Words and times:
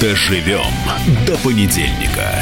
Доживем 0.00 0.64
до 1.26 1.36
понедельника. 1.36 2.34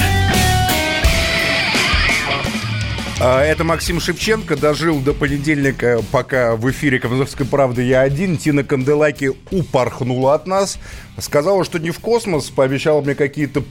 А, 3.20 3.42
это 3.42 3.64
Максим 3.64 3.98
Шевченко. 3.98 4.56
Дожил 4.56 5.00
до 5.00 5.12
понедельника, 5.12 6.00
пока 6.12 6.54
в 6.54 6.70
эфире 6.70 7.00
«Комсомольской 7.00 7.44
правды» 7.44 7.82
я 7.82 8.02
один. 8.02 8.36
Тина 8.36 8.62
Канделаки 8.62 9.32
упорхнула 9.50 10.34
от 10.34 10.46
нас. 10.46 10.78
Сказала, 11.18 11.64
что 11.64 11.80
не 11.80 11.90
в 11.90 11.98
космос. 11.98 12.48
Пообещала 12.48 13.00
мне 13.00 13.16
какие-то 13.16 13.64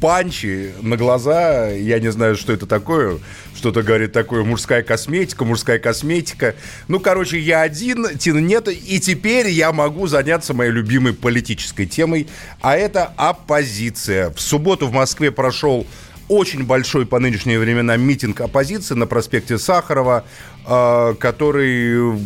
панчи 0.00 0.72
на 0.82 0.96
глаза. 0.96 1.68
Я 1.68 1.98
не 2.00 2.10
знаю, 2.10 2.36
что 2.36 2.52
это 2.52 2.66
такое. 2.66 3.18
Что-то 3.54 3.82
говорит 3.82 4.12
такое 4.12 4.44
мужская 4.44 4.82
косметика, 4.82 5.44
мужская 5.44 5.78
косметика. 5.78 6.54
Ну, 6.88 7.00
короче, 7.00 7.38
я 7.38 7.62
один, 7.62 8.18
Тина 8.18 8.38
нет. 8.38 8.68
И 8.68 9.00
теперь 9.00 9.48
я 9.48 9.72
могу 9.72 10.06
заняться 10.06 10.54
моей 10.54 10.70
любимой 10.70 11.12
политической 11.12 11.86
темой. 11.86 12.28
А 12.60 12.76
это 12.76 13.12
оппозиция. 13.16 14.30
В 14.30 14.40
субботу 14.40 14.86
в 14.86 14.92
Москве 14.92 15.30
прошел 15.30 15.86
очень 16.28 16.64
большой 16.64 17.06
по 17.06 17.18
нынешние 17.18 17.58
времена 17.58 17.96
митинг 17.96 18.40
оппозиции 18.40 18.94
на 18.94 19.06
проспекте 19.06 19.58
Сахарова, 19.58 20.24
э, 20.64 21.14
который 21.18 22.16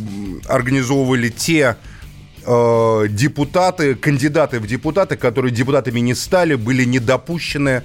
организовывали 0.47 1.31
те 1.31 1.77
э, 2.45 3.09
депутаты, 3.09 3.95
кандидаты 3.95 4.61
в 4.61 4.67
депутаты, 4.67 5.17
которые 5.17 5.53
депутатами 5.53 6.01
не 6.01 6.15
стали, 6.15 6.55
были 6.55 6.85
не 6.85 6.99
допущены 6.99 7.83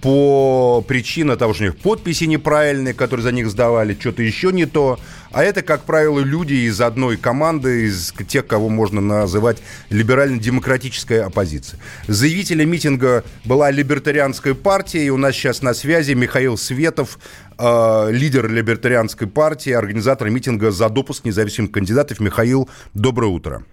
по 0.00 0.82
причине 0.86 1.36
того, 1.36 1.52
что 1.52 1.64
у 1.64 1.66
них 1.66 1.76
подписи 1.76 2.24
неправильные, 2.24 2.94
которые 2.94 3.24
за 3.24 3.32
них 3.32 3.50
сдавали, 3.50 3.96
что-то 3.98 4.22
еще 4.22 4.52
не 4.52 4.66
то. 4.66 4.98
А 5.32 5.44
это, 5.44 5.62
как 5.62 5.82
правило, 5.82 6.20
люди 6.20 6.54
из 6.54 6.80
одной 6.80 7.16
команды, 7.16 7.84
из 7.84 8.12
тех, 8.26 8.46
кого 8.46 8.68
можно 8.68 9.00
называть 9.00 9.58
либерально-демократической 9.90 11.22
оппозицией. 11.22 11.80
Заявителем 12.08 12.70
митинга 12.70 13.24
была 13.44 13.70
либертарианская 13.70 14.54
партия, 14.54 15.04
и 15.04 15.10
у 15.10 15.16
нас 15.16 15.34
сейчас 15.34 15.62
на 15.62 15.74
связи 15.74 16.12
Михаил 16.12 16.56
Светов, 16.56 17.18
э, 17.58 18.08
лидер 18.10 18.50
либертарианской 18.50 19.26
партии, 19.26 19.72
организатор 19.72 20.30
митинга 20.30 20.70
за 20.70 20.88
допуск 20.88 21.24
независимых 21.24 21.70
кандидатов. 21.70 22.20
Михаил, 22.20 22.68
доброе 22.94 23.28
утро. 23.28 23.64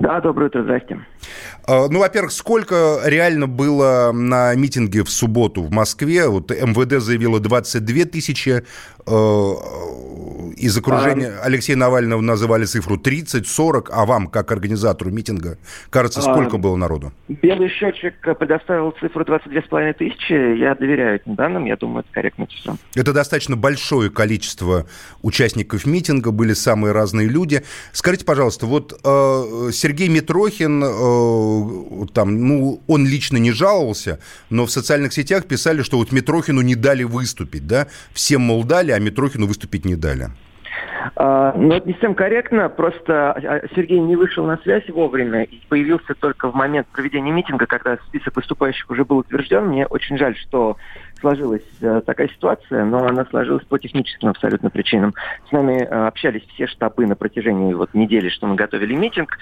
Да, 0.00 0.18
доброе 0.20 0.46
утро, 0.46 0.62
здрасте. 0.62 0.98
А, 1.68 1.88
ну, 1.88 1.98
во-первых, 2.00 2.32
сколько 2.32 3.00
реально 3.04 3.46
было 3.46 4.12
на 4.12 4.54
митинге 4.54 5.04
в 5.04 5.10
субботу 5.10 5.62
в 5.62 5.70
Москве? 5.70 6.26
Вот 6.26 6.50
МВД 6.50 7.02
заявило 7.02 7.38
22 7.38 8.06
тысячи, 8.06 8.64
а, 9.06 9.54
из 10.56 10.76
окружения 10.76 11.38
а... 11.40 11.46
Алексея 11.46 11.76
Навального 11.76 12.20
называли 12.20 12.64
цифру 12.64 12.96
30-40, 12.96 13.88
а 13.90 14.04
вам, 14.06 14.26
как 14.28 14.52
организатору 14.52 15.10
митинга, 15.10 15.58
кажется, 15.90 16.20
сколько 16.20 16.56
а... 16.56 16.58
было 16.58 16.76
народу? 16.76 17.12
Белый 17.28 17.68
счетчик 17.68 18.14
предоставил 18.38 18.92
цифру 19.00 19.24
22,5 19.24 19.92
тысячи. 19.94 20.32
Я 20.58 20.74
доверяю 20.74 21.16
этим 21.16 21.34
данным, 21.34 21.64
я 21.64 21.76
думаю, 21.76 22.04
это 22.04 22.12
корректно 22.12 22.46
число. 22.46 22.76
Это 22.94 23.12
достаточно 23.12 23.56
большое 23.56 24.10
количество 24.10 24.86
участников 25.22 25.86
митинга, 25.86 26.30
были 26.30 26.52
самые 26.52 26.92
разные 26.92 27.28
люди. 27.28 27.62
Скажите, 27.92 28.24
пожалуйста, 28.24 28.66
вот 28.66 28.98
э, 29.04 29.70
Сергей 29.90 30.08
Митрохин, 30.08 30.84
э, 30.84 32.06
там, 32.14 32.46
ну, 32.46 32.80
он 32.86 33.06
лично 33.08 33.38
не 33.38 33.50
жаловался, 33.50 34.20
но 34.48 34.66
в 34.66 34.70
социальных 34.70 35.12
сетях 35.12 35.46
писали, 35.46 35.82
что 35.82 35.96
вот 35.96 36.12
Митрохину 36.12 36.60
не 36.60 36.76
дали 36.76 37.02
выступить, 37.02 37.66
да? 37.66 37.88
Всем, 38.12 38.42
мол, 38.42 38.62
дали, 38.62 38.92
а 38.92 39.00
Митрохину 39.00 39.48
выступить 39.48 39.84
не 39.84 39.96
дали. 39.96 40.28
А, 41.16 41.52
но 41.56 41.74
это 41.74 41.88
не 41.88 41.94
совсем 41.94 42.14
корректно, 42.14 42.68
просто 42.68 43.32
а, 43.32 43.60
Сергей 43.74 43.98
не 43.98 44.14
вышел 44.14 44.46
на 44.46 44.58
связь 44.58 44.88
вовремя 44.88 45.42
и 45.42 45.60
появился 45.68 46.14
только 46.14 46.48
в 46.48 46.54
момент 46.54 46.86
проведения 46.88 47.32
митинга, 47.32 47.66
когда 47.66 47.96
список 48.08 48.36
выступающих 48.36 48.88
уже 48.90 49.04
был 49.04 49.18
утвержден. 49.18 49.66
Мне 49.66 49.86
очень 49.86 50.18
жаль, 50.18 50.36
что 50.36 50.76
сложилась 51.20 51.66
э, 51.80 52.00
такая 52.06 52.28
ситуация, 52.28 52.84
но 52.84 53.06
она 53.06 53.24
сложилась 53.26 53.64
по 53.64 53.78
техническим 53.78 54.28
абсолютно 54.28 54.70
причинам. 54.70 55.14
С 55.48 55.52
нами 55.52 55.82
э, 55.82 56.06
общались 56.06 56.46
все 56.54 56.66
штабы 56.66 57.06
на 57.06 57.16
протяжении 57.16 57.74
вот 57.74 57.92
недели, 57.94 58.28
что 58.28 58.46
мы 58.46 58.54
готовили 58.54 58.94
митинг, 58.94 59.36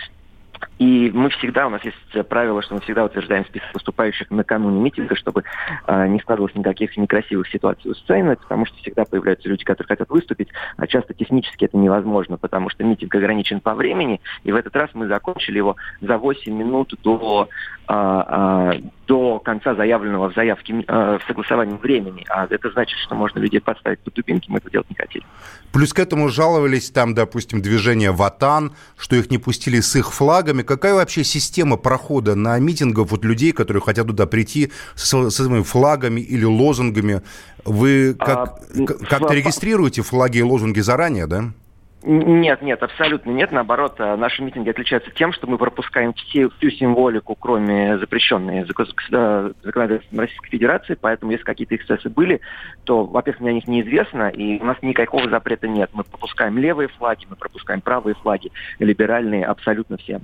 и 0.78 1.10
мы 1.12 1.30
всегда, 1.30 1.66
у 1.66 1.70
нас 1.70 1.82
есть 1.84 2.28
правило, 2.28 2.62
что 2.62 2.74
мы 2.74 2.80
всегда 2.80 3.04
утверждаем 3.04 3.44
список 3.46 3.68
выступающих 3.74 4.30
накануне 4.30 4.80
митинга, 4.80 5.16
чтобы 5.16 5.42
э, 5.86 6.08
не 6.08 6.20
складывалось 6.20 6.54
никаких 6.54 6.96
некрасивых 6.96 7.48
ситуаций 7.48 7.90
у 7.90 7.94
сцены, 7.94 8.36
потому 8.36 8.64
что 8.66 8.76
всегда 8.78 9.04
появляются 9.04 9.48
люди, 9.48 9.64
которые 9.64 9.88
хотят 9.88 10.08
выступить, 10.08 10.48
а 10.76 10.86
часто 10.86 11.14
технически 11.14 11.64
это 11.64 11.76
невозможно, 11.76 12.38
потому 12.38 12.70
что 12.70 12.84
митинг 12.84 13.14
ограничен 13.14 13.60
по 13.60 13.74
времени, 13.74 14.20
и 14.44 14.52
в 14.52 14.56
этот 14.56 14.74
раз 14.76 14.90
мы 14.94 15.08
закончили 15.08 15.56
его 15.56 15.76
за 16.00 16.16
8 16.16 16.52
минут 16.54 16.94
до, 17.02 17.48
э, 17.88 17.92
э, 17.94 18.80
до 19.06 19.38
конца 19.38 19.74
заявленного 19.74 20.30
в 20.30 20.34
заявке 20.34 20.84
э, 20.86 21.18
в 21.18 21.26
согласовании 21.26 21.76
времени. 21.76 22.24
А 22.28 22.46
это 22.48 22.70
значит, 22.70 22.98
что 22.98 23.14
можно 23.14 23.38
людей 23.38 23.60
подставить 23.60 24.00
под 24.00 24.14
дубинки, 24.14 24.50
мы 24.50 24.58
это 24.58 24.70
делать 24.70 24.88
не 24.90 24.96
хотели. 24.96 25.24
Плюс 25.72 25.92
к 25.92 25.98
этому 25.98 26.28
жаловались 26.28 26.90
там, 26.90 27.14
допустим, 27.14 27.62
движение 27.62 28.12
«Ватан», 28.12 28.72
что 28.96 29.16
их 29.16 29.30
не 29.30 29.38
пустили 29.38 29.80
с 29.80 29.96
их 29.96 30.12
флагами. 30.12 30.62
Какая 30.62 30.94
вообще 30.94 31.24
система 31.24 31.76
прохода 31.76 32.34
на 32.34 32.58
митингов 32.58 33.10
вот 33.10 33.24
людей, 33.24 33.52
которые 33.52 33.82
хотят 33.82 34.06
туда 34.06 34.26
прийти 34.26 34.70
со, 34.94 35.30
со 35.30 35.44
своими 35.44 35.62
флагами 35.62 36.20
или 36.20 36.44
лозунгами? 36.44 37.22
Вы 37.64 38.14
как, 38.14 38.60
а, 38.74 38.84
как-то 39.08 39.34
регистрируете 39.34 40.02
флаги 40.02 40.38
и 40.38 40.42
лозунги 40.42 40.80
заранее, 40.80 41.26
да? 41.26 41.44
Нет, 42.02 42.62
нет, 42.62 42.80
абсолютно 42.82 43.30
нет. 43.32 43.50
Наоборот, 43.50 43.96
э, 43.98 44.14
наши 44.14 44.40
митинги 44.42 44.70
отличаются 44.70 45.10
тем, 45.10 45.32
что 45.32 45.48
мы 45.48 45.58
пропускаем 45.58 46.12
все, 46.12 46.48
всю 46.48 46.70
символику, 46.70 47.34
кроме 47.34 47.98
запрещенной 47.98 48.64
законодательством 48.64 50.20
Российской 50.20 50.50
Федерации. 50.50 50.96
Поэтому, 51.00 51.32
если 51.32 51.44
какие-то 51.44 51.74
эксцессы 51.74 52.08
были, 52.08 52.40
то, 52.84 53.04
во-первых, 53.04 53.40
мне 53.40 53.50
о 53.50 53.54
них 53.54 53.66
неизвестно, 53.66 54.28
и 54.28 54.60
у 54.60 54.64
нас 54.64 54.76
никакого 54.80 55.28
запрета 55.28 55.66
нет. 55.66 55.90
Мы 55.92 56.04
пропускаем 56.04 56.56
левые 56.56 56.88
флаги, 56.88 57.26
мы 57.28 57.34
пропускаем 57.34 57.80
правые 57.80 58.14
флаги, 58.14 58.52
либеральные, 58.78 59.44
абсолютно 59.44 59.96
все. 59.96 60.20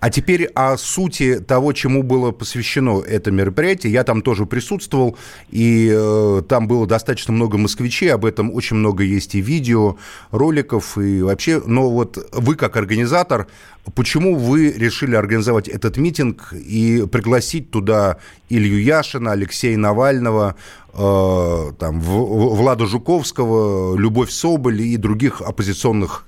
А 0.00 0.10
теперь 0.10 0.46
о 0.54 0.76
сути 0.76 1.40
того, 1.40 1.72
чему 1.72 2.02
было 2.02 2.30
посвящено 2.32 3.00
это 3.00 3.30
мероприятие. 3.30 3.92
Я 3.92 4.04
там 4.04 4.22
тоже 4.22 4.46
присутствовал, 4.46 5.16
и 5.50 5.90
э, 5.92 6.42
там 6.48 6.68
было 6.68 6.86
достаточно 6.86 7.32
много 7.32 7.58
москвичей, 7.58 8.12
об 8.12 8.24
этом 8.24 8.52
очень 8.52 8.76
много 8.76 9.04
есть 9.04 9.34
и 9.34 9.40
видео, 9.40 9.96
роликов, 10.30 10.98
и 10.98 11.22
вообще. 11.22 11.62
Но 11.64 11.90
вот 11.90 12.18
вы 12.32 12.56
как 12.56 12.76
организатор, 12.76 13.46
почему 13.94 14.36
вы 14.36 14.72
решили 14.72 15.14
организовать 15.14 15.68
этот 15.68 15.96
митинг 15.96 16.52
и 16.52 17.06
пригласить 17.10 17.70
туда 17.70 18.18
Илью 18.48 18.82
Яшина, 18.82 19.32
Алексея 19.32 19.76
Навального, 19.76 20.56
э, 20.94 21.72
там, 21.78 22.00
Влада 22.00 22.86
Жуковского, 22.86 23.96
Любовь 23.96 24.30
Соболь 24.30 24.80
и 24.82 24.96
других 24.96 25.40
оппозиционных 25.40 26.24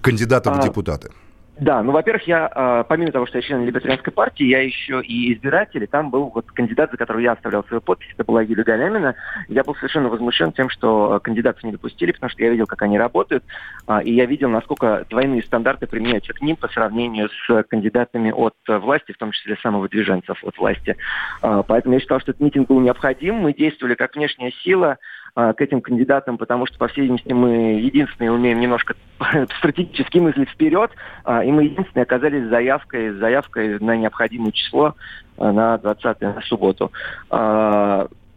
кандидатов 0.00 0.54
а... 0.56 0.60
в 0.60 0.64
депутаты? 0.64 1.10
Да, 1.58 1.82
ну, 1.82 1.92
во-первых, 1.92 2.26
я, 2.26 2.50
э, 2.54 2.84
помимо 2.88 3.12
того, 3.12 3.26
что 3.26 3.36
я 3.36 3.42
член 3.42 3.66
Либертарианской 3.66 4.10
партии, 4.10 4.44
я 4.44 4.62
еще 4.62 5.02
и 5.02 5.34
избиратель, 5.34 5.82
и 5.82 5.86
там 5.86 6.10
был 6.10 6.30
вот 6.34 6.50
кандидат, 6.50 6.90
за 6.90 6.96
которого 6.96 7.20
я 7.20 7.32
оставлял 7.32 7.62
свою 7.64 7.82
подпись, 7.82 8.08
это 8.14 8.24
была 8.24 8.40
Юлия 8.40 8.64
Галямина. 8.64 9.14
Я 9.48 9.62
был 9.62 9.74
совершенно 9.74 10.08
возмущен 10.08 10.52
тем, 10.52 10.70
что 10.70 11.20
кандидатов 11.22 11.62
не 11.62 11.72
допустили, 11.72 12.12
потому 12.12 12.30
что 12.30 12.42
я 12.42 12.50
видел, 12.50 12.66
как 12.66 12.80
они 12.80 12.98
работают, 12.98 13.44
э, 13.86 14.02
и 14.02 14.14
я 14.14 14.24
видел, 14.24 14.48
насколько 14.48 15.04
двойные 15.10 15.42
стандарты 15.42 15.86
применяются 15.86 16.32
к 16.32 16.40
ним 16.40 16.56
по 16.56 16.68
сравнению 16.68 17.28
с 17.28 17.62
кандидатами 17.64 18.30
от 18.30 18.54
власти, 18.66 19.12
в 19.12 19.18
том 19.18 19.32
числе 19.32 19.56
самовыдвиженцев 19.62 20.42
от 20.42 20.56
власти. 20.56 20.96
Поэтому 21.40 21.94
я 21.94 22.00
считал, 22.00 22.20
что 22.20 22.30
этот 22.30 22.40
митинг 22.40 22.68
был 22.68 22.80
необходим, 22.80 23.36
мы 23.36 23.52
действовали 23.52 23.94
как 23.94 24.16
внешняя 24.16 24.52
сила, 24.64 24.98
к 25.34 25.54
этим 25.58 25.80
кандидатам, 25.80 26.36
потому 26.36 26.66
что, 26.66 26.78
по 26.78 26.88
всей 26.88 27.02
видимости, 27.02 27.32
мы 27.32 27.80
единственные 27.80 28.32
умеем 28.32 28.60
немножко 28.60 28.94
стратегически 29.58 30.18
мыслить 30.18 30.50
вперед, 30.50 30.90
и 31.26 31.50
мы 31.50 31.64
единственные 31.64 32.02
оказались 32.02 32.48
заявкой, 32.48 33.12
заявкой 33.12 33.78
на 33.78 33.96
необходимое 33.96 34.52
число 34.52 34.94
на 35.38 35.78
20 35.78 36.20
на 36.20 36.40
субботу 36.42 36.92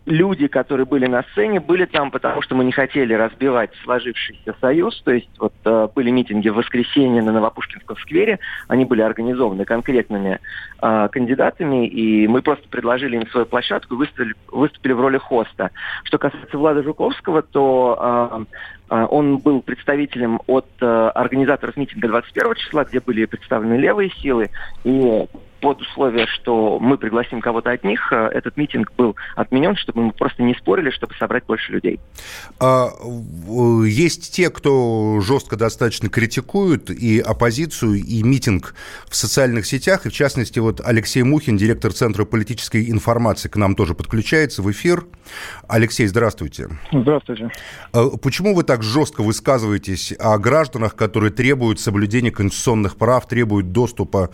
люди, 0.06 0.48
которые 0.48 0.86
были 0.86 1.08
на 1.08 1.24
сцене, 1.32 1.60
были 1.60 1.86
там, 1.86 2.12
потому 2.12 2.42
что 2.42 2.56
мы 2.56 2.64
не 2.64 2.72
хотели 2.72 3.14
разбивать 3.14 3.72
сложившийся 3.84 4.56
союз. 4.62 5.02
То 5.04 5.12
есть 5.12 5.30
вот 5.40 5.54
э, 5.66 5.88
были 5.96 6.12
митинги 6.12 6.50
в 6.50 6.56
воскресенье 6.56 7.22
на 7.22 7.32
Новопушкинском 7.32 7.98
сквере, 7.98 8.40
они 8.68 8.86
были 8.86 9.02
организованы 9.02 9.66
конкретными 9.66 10.40
э, 10.82 11.10
кандидатами, 11.12 11.88
и 11.88 12.28
мы 12.28 12.42
просто 12.42 12.68
предложили 12.70 13.18
им 13.18 13.28
свою 13.28 13.46
площадку 13.46 13.96
и 13.96 13.98
выступили, 13.98 14.36
выступили 14.52 14.94
в 14.94 15.02
роли 15.02 15.18
хоста. 15.18 15.72
Что 16.04 16.18
касается 16.18 16.58
Влада 16.58 16.84
Жуковского, 16.84 17.42
то 17.42 18.46
э, 18.90 18.96
э, 18.96 19.08
он 19.10 19.38
был 19.38 19.62
представителем 19.62 20.40
от 20.46 20.68
э, 20.82 20.86
организаторов 20.86 21.78
митинга 21.78 22.08
21 22.10 22.56
числа, 22.56 22.86
где 22.86 23.00
были 23.00 23.26
представлены 23.26 23.74
левые 23.74 24.12
силы, 24.12 24.52
и 24.84 25.26
под 25.62 25.82
условие, 25.82 26.28
что 26.28 26.80
мы 26.80 26.98
пригласим 26.98 27.42
кого-то 27.42 27.72
от 27.72 27.84
них, 27.84 28.12
э, 28.12 28.30
этот 28.34 28.58
митинг 28.58 28.92
был 28.98 29.16
отменен, 29.36 29.76
чтобы 29.76 30.04
мы 30.04 30.12
просто 30.12 30.44
не 30.44 30.54
спорили, 30.56 30.90
чтобы 30.90 31.14
собрать 31.16 31.46
больше 31.46 31.72
людей. 31.72 32.00
А, 32.60 32.90
есть 33.86 34.34
те, 34.34 34.50
кто 34.50 35.20
жестко 35.22 35.56
достаточно 35.56 36.10
критикуют 36.10 36.90
и 36.90 37.20
оппозицию, 37.20 37.96
и 37.96 38.24
митинг 38.24 38.76
в 39.08 39.16
социальных 39.16 39.66
сетях, 39.66 40.06
и 40.06 40.10
в 40.10 40.14
частности 40.14 40.60
вот 40.60 40.82
Алексей 40.84 41.24
Мухин, 41.24 41.58
директор 41.58 41.92
Центра 41.94 42.26
политической 42.26 42.90
информации, 42.90 43.50
к 43.50 43.56
нам 43.56 43.76
тоже 43.76 43.96
подключается 43.96 44.62
в 44.62 44.72
эфир. 44.72 45.06
Алексей, 45.68 46.08
здравствуйте. 46.08 46.70
Здравствуйте. 46.92 47.50
А, 47.94 48.10
почему 48.18 48.54
вы 48.54 48.64
так 48.64 48.84
жестко 48.84 49.24
высказываетесь 49.24 50.14
о 50.20 50.38
гражданах, 50.38 50.96
которые 50.96 51.32
требуют 51.32 51.80
соблюдения 51.80 52.32
конституционных 52.32 52.98
прав, 52.98 53.28
требуют 53.28 53.72
доступа 53.72 54.30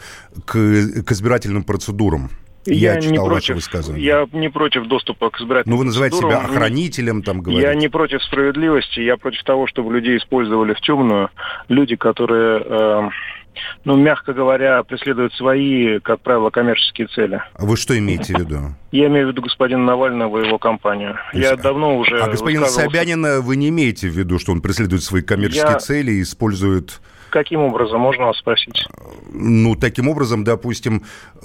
к, 0.46 1.04
к 1.06 1.11
избирательным 1.12 1.64
процедурам? 1.64 2.30
Я, 2.66 2.94
я 2.94 3.02
читал 3.02 3.26
не 3.26 3.30
против, 3.30 3.56
высказывание. 3.56 4.06
Я 4.06 4.28
не 4.32 4.50
против 4.50 4.88
доступа 4.88 5.32
к 5.32 5.40
избирательным 5.40 5.76
Ну, 5.76 5.80
вы 5.80 5.86
называете 5.86 6.18
себя 6.18 6.40
охранителем, 6.40 7.24
там, 7.24 7.42
говорите. 7.42 7.68
Я 7.68 7.74
не 7.74 7.88
против 7.88 8.24
справедливости, 8.24 9.00
я 9.00 9.18
против 9.18 9.44
того, 9.44 9.66
чтобы 9.68 9.94
людей 9.94 10.18
использовали 10.18 10.74
в 10.74 10.82
темную. 10.82 11.30
Люди, 11.70 11.96
которые, 11.96 12.62
э, 12.64 13.10
ну, 13.84 13.96
мягко 13.96 14.34
говоря, 14.34 14.84
преследуют 14.84 15.34
свои, 15.34 16.00
как 16.00 16.22
правило, 16.22 16.52
коммерческие 16.52 17.08
цели. 17.08 17.42
А 17.56 17.66
вы 17.66 17.78
что 17.78 17.98
имеете 17.98 18.36
в 18.36 18.40
виду? 18.40 18.60
Я 18.92 19.08
имею 19.08 19.28
в 19.28 19.32
виду 19.32 19.42
господина 19.42 19.84
Навального 19.84 20.44
и 20.44 20.46
его 20.46 20.60
компанию. 20.60 21.18
Есть, 21.34 21.50
я 21.50 21.56
давно 21.56 21.98
уже... 21.98 22.20
А 22.20 22.30
господина 22.30 22.68
Собянина 22.68 23.40
вы 23.40 23.56
не 23.56 23.70
имеете 23.70 24.08
в 24.08 24.12
виду, 24.12 24.38
что 24.38 24.52
он 24.52 24.62
преследует 24.62 25.02
свои 25.02 25.22
коммерческие 25.22 25.72
я... 25.72 25.80
цели 25.80 26.12
и 26.12 26.22
использует 26.22 27.02
Каким 27.32 27.62
образом, 27.62 28.02
можно 28.02 28.26
вас 28.26 28.38
спросить? 28.40 28.86
Ну, 29.32 29.76
таким 29.76 30.10
образом, 30.10 30.44
допустим, 30.44 31.04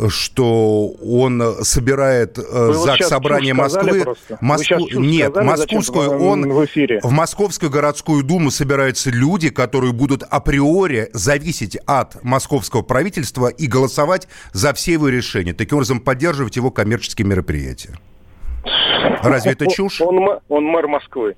что 0.09 0.89
он 0.89 1.41
собирает 1.63 2.39
э, 2.39 2.43
Вы 2.43 2.75
ЗАГС 2.75 3.01
вот 3.03 3.09
собрание 3.09 3.55
Москвы. 3.55 4.05
Москву... 4.41 4.89
Нет, 4.95 5.31
сказали, 5.31 5.47
московскую 5.47 6.11
он 6.21 6.53
в, 6.53 6.65
эфире? 6.65 6.99
в 7.05 7.13
Московскую 7.13 7.71
городскую 7.71 8.25
думу 8.25 8.51
собираются 8.51 9.11
люди, 9.11 9.51
которые 9.51 9.93
будут 9.93 10.25
априори 10.25 11.09
зависеть 11.13 11.77
от 11.87 12.23
московского 12.25 12.83
правительства 12.83 13.47
и 13.47 13.69
голосовать 13.69 14.27
за 14.53 14.75
все 14.75 14.95
его 14.95 15.09
решения. 15.09 15.55
Таким 15.55 15.79
образом, 15.79 16.01
поддерживать 16.01 16.57
его 16.57 16.73
коммерческие 16.73 17.29
мероприятия. 17.29 17.97
Разве 19.23 19.53
это 19.53 19.69
чушь? 19.69 20.01
Он, 20.01 20.41
он 20.49 20.65
мэр 20.65 20.89
Москвы. 20.89 21.37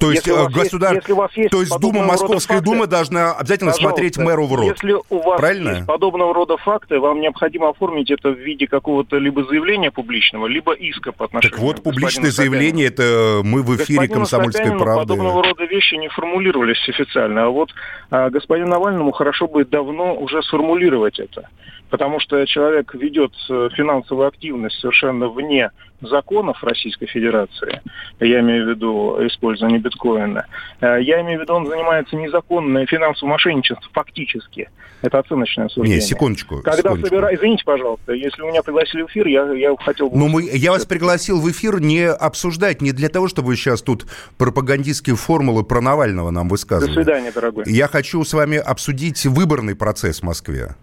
То 0.00 0.10
есть, 0.10 0.26
э, 0.26 0.48
государ... 0.48 0.94
есть, 0.94 1.08
есть 1.36 1.50
то 1.50 1.60
есть 1.60 1.78
Дума, 1.78 2.04
Московская 2.04 2.56
факты, 2.56 2.70
Дума 2.70 2.86
должна 2.86 3.32
обязательно 3.32 3.72
смотреть 3.72 4.16
мэру 4.16 4.46
в 4.46 4.54
рот. 4.54 4.72
Если 4.72 4.96
у 5.08 5.20
вас 5.20 5.38
Правильно? 5.38 5.70
есть 5.70 5.86
подобного 5.86 6.34
рода 6.34 6.56
факты, 6.56 6.98
вам 6.98 7.20
необходимо 7.20 7.68
оформить 7.68 8.10
это 8.10 8.30
в 8.30 8.38
виде 8.38 8.66
какого-то 8.66 9.18
либо 9.18 9.44
заявления 9.44 9.90
публичного, 9.90 10.46
либо 10.46 10.72
иска 10.72 11.12
по 11.12 11.26
отношению 11.26 11.52
Так 11.52 11.60
вот, 11.60 11.82
публичное 11.82 12.30
заявление, 12.30 12.86
это 12.86 13.40
мы 13.44 13.62
в 13.62 13.76
эфире 13.76 14.06
Господину 14.06 14.14
«Комсомольской 14.14 14.78
правды». 14.78 15.00
подобного 15.00 15.42
рода 15.44 15.64
вещи 15.64 15.94
не 15.96 16.08
формулировались 16.08 16.88
официально. 16.88 17.44
А 17.44 17.48
вот 17.48 17.70
а, 18.10 18.30
господину 18.30 18.68
Навальному 18.68 19.12
хорошо 19.12 19.48
бы 19.48 19.64
давно 19.64 20.14
уже 20.14 20.42
сформулировать 20.42 21.18
это. 21.18 21.48
Потому 21.90 22.20
что 22.20 22.44
человек 22.46 22.94
ведет 22.94 23.32
э, 23.48 23.68
финансовую 23.74 24.28
активность 24.28 24.78
совершенно 24.78 25.28
вне 25.28 25.70
законов 26.00 26.62
Российской 26.62 27.06
Федерации, 27.06 27.82
я 28.20 28.40
имею 28.40 28.66
в 28.66 28.70
виду 28.70 29.18
использование 29.26 29.80
биткоина, 29.80 30.46
э, 30.80 31.02
я 31.02 31.20
имею 31.20 31.40
в 31.40 31.42
виду, 31.42 31.54
он 31.54 31.66
занимается 31.66 32.16
незаконным 32.16 32.86
финансовым 32.86 33.32
мошенничеством 33.32 33.90
фактически. 33.92 34.70
Это 35.02 35.18
оценочное 35.18 35.68
суждение. 35.68 35.98
Нет, 35.98 36.06
секундочку. 36.06 36.60
Когда 36.62 36.76
секундочку. 36.76 37.08
Собира... 37.08 37.34
Извините, 37.34 37.64
пожалуйста, 37.64 38.12
если 38.12 38.42
меня 38.42 38.62
пригласили 38.62 39.02
в 39.02 39.06
эфир, 39.06 39.26
я, 39.26 39.50
я 39.52 39.74
хотел 39.76 40.10
бы... 40.10 40.16
Но 40.16 40.28
мы, 40.28 40.42
я 40.42 40.70
вас 40.72 40.86
пригласил 40.86 41.40
в 41.40 41.50
эфир 41.50 41.80
не 41.80 42.06
обсуждать, 42.06 42.82
не 42.82 42.92
для 42.92 43.08
того, 43.08 43.28
чтобы 43.28 43.48
вы 43.48 43.56
сейчас 43.56 43.82
тут 43.82 44.06
пропагандистские 44.38 45.16
формулы 45.16 45.64
про 45.64 45.80
Навального 45.80 46.30
нам 46.30 46.48
высказывали. 46.48 46.94
До 46.94 47.02
свидания, 47.02 47.32
дорогой. 47.32 47.64
Я 47.66 47.88
хочу 47.88 48.22
с 48.22 48.32
вами 48.32 48.58
обсудить 48.58 49.24
выборный 49.24 49.74
процесс 49.74 50.20
в 50.20 50.22
Москве. 50.22 50.76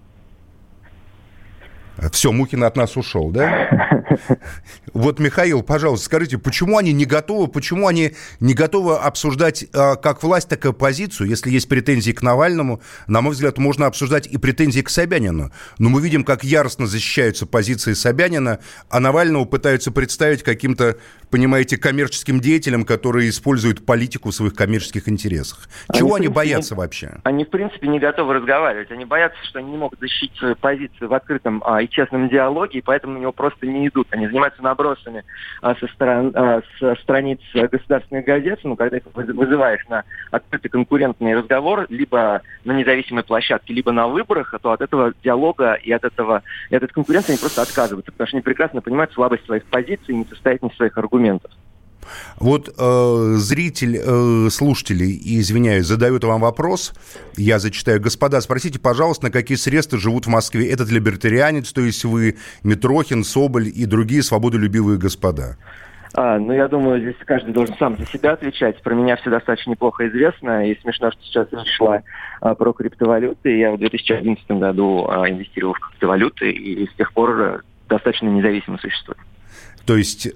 Все, 2.12 2.32
Мухин 2.32 2.64
от 2.64 2.76
нас 2.76 2.96
ушел, 2.98 3.30
да? 3.30 4.04
Вот, 4.94 5.20
Михаил, 5.20 5.64
пожалуйста, 5.64 6.06
скажите, 6.06 6.38
почему 6.38 6.78
они 6.78 6.94
не 6.94 7.06
готовы, 7.06 7.48
почему 7.48 7.88
они 7.88 8.14
не 8.40 8.54
готовы 8.54 8.98
обсуждать 8.98 9.66
а, 9.74 9.96
как 9.96 10.24
власть, 10.24 10.50
так 10.50 10.66
и 10.66 10.70
оппозицию? 10.70 11.30
Если 11.30 11.52
есть 11.52 11.70
претензии 11.70 12.12
к 12.12 12.22
Навальному, 12.22 12.82
на 13.08 13.22
мой 13.22 13.34
взгляд, 13.34 13.58
можно 13.58 13.86
обсуждать 13.86 14.28
и 14.28 14.38
претензии 14.38 14.82
к 14.82 14.90
Собянину. 14.90 15.52
Но 15.78 15.90
мы 15.90 16.02
видим, 16.02 16.24
как 16.24 16.44
яростно 16.44 16.88
защищаются 16.88 17.46
позиции 17.46 17.94
Собянина, 17.94 18.60
а 18.90 19.00
Навального 19.00 19.46
пытаются 19.46 19.92
представить 19.92 20.44
каким-то, 20.44 20.98
понимаете, 21.30 21.78
коммерческим 21.78 22.40
деятелем, 22.40 22.86
который 22.86 23.30
использует 23.30 23.86
политику 23.86 24.30
в 24.30 24.36
своих 24.36 24.56
коммерческих 24.56 25.08
интересах. 25.10 25.70
Чего 25.94 26.16
они, 26.16 26.28
они 26.28 26.34
боятся 26.34 26.74
не, 26.76 26.80
вообще? 26.80 27.18
Они, 27.24 27.46
в 27.46 27.50
принципе, 27.50 27.88
не 27.88 28.00
готовы 28.00 28.36
разговаривать. 28.36 28.92
Они 28.92 29.06
боятся, 29.06 29.38
что 29.46 29.60
они 29.60 29.72
не 29.72 29.78
могут 29.78 30.00
защитить 30.00 30.36
свою 30.38 30.56
позицию 30.56 31.10
в 31.10 31.14
открытом 31.14 31.62
а, 31.66 31.82
и 31.82 31.90
честном 31.90 32.30
диалоге, 32.30 32.80
и 32.80 32.82
поэтому 32.82 33.14
на 33.14 33.18
него 33.20 33.32
просто 33.32 33.66
не 33.66 33.88
идут. 33.88 34.07
Они 34.10 34.28
занимаются 34.28 34.62
набросами 34.62 35.24
а, 35.62 35.76
со, 35.76 35.88
сторон, 35.88 36.32
а, 36.34 36.62
со 36.80 36.96
страниц 36.96 37.40
государственных 37.54 38.26
газет, 38.26 38.60
ну, 38.64 38.76
когда 38.76 38.98
их 38.98 39.04
вызываешь 39.14 39.86
на 39.90 40.04
открытый 40.32 40.70
конкурентный 40.70 41.36
разговор, 41.36 41.86
либо 41.90 42.42
на 42.64 42.72
независимой 42.72 43.24
площадке, 43.24 43.74
либо 43.74 43.92
на 43.92 44.08
выборах, 44.08 44.54
то 44.62 44.72
от 44.72 44.82
этого 44.82 45.14
диалога 45.24 45.74
и 45.74 45.92
от 45.92 46.04
этого 46.04 46.44
и 46.70 46.76
от 46.76 46.84
этой 46.84 46.94
конкуренции 46.94 47.32
они 47.32 47.40
просто 47.40 47.62
отказываются, 47.62 48.12
потому 48.12 48.28
что 48.28 48.38
они 48.38 48.44
прекрасно 48.44 48.82
понимают 48.82 49.12
слабость 49.14 49.46
своих 49.46 49.66
позиций 49.66 50.16
и 50.16 50.18
несостоятельность 50.18 50.78
своих 50.78 50.98
аргументов. 50.98 51.52
Вот 52.40 52.74
э, 52.78 53.34
зритель, 53.38 54.00
э, 54.04 54.50
слушатели, 54.50 55.06
извиняюсь, 55.06 55.86
задают 55.86 56.24
вам 56.24 56.42
вопрос. 56.42 56.94
Я 57.36 57.60
зачитаю. 57.60 58.02
Господа, 58.02 58.42
спросите, 58.42 58.80
пожалуйста, 58.80 59.26
на 59.26 59.32
какие 59.32 59.58
средства 59.58 59.98
живут 59.98 60.26
в 60.26 60.30
Москве 60.30 60.70
этот 60.70 60.90
либертарианец, 60.90 61.72
то 61.74 61.82
есть 61.82 62.04
вы, 62.04 62.38
Митрохин, 62.64 63.24
Соболь 63.24 63.68
и 63.74 63.86
другие 63.86 64.24
свободолюбивые 64.24 64.98
господа? 64.98 65.58
А, 66.14 66.40
ну, 66.40 66.54
я 66.54 66.68
думаю, 66.68 67.00
здесь 67.00 67.16
каждый 67.26 67.54
должен 67.54 67.76
сам 67.78 67.98
за 67.98 68.06
себя 68.08 68.32
отвечать. 68.34 68.82
Про 68.82 68.96
меня 68.96 69.18
все 69.18 69.30
достаточно 69.30 69.72
неплохо 69.72 70.08
известно. 70.08 70.68
И 70.68 70.80
смешно, 70.82 71.12
что 71.12 71.22
сейчас 71.24 71.48
речь 71.52 71.76
шла 71.76 72.02
а, 72.42 72.56
про 72.56 72.74
криптовалюты. 72.74 73.58
Я 73.58 73.72
в 73.72 73.78
2011 73.78 74.50
году 74.52 75.08
а, 75.08 75.30
инвестировал 75.30 75.74
в 75.74 75.80
криптовалюты 75.80 76.52
и 76.52 76.88
с 76.88 76.94
тех 76.96 77.14
пор 77.14 77.64
достаточно 77.88 78.28
независимо 78.28 78.78
существую. 78.80 79.18
То 79.88 79.96
есть 79.96 80.28
э, 80.28 80.30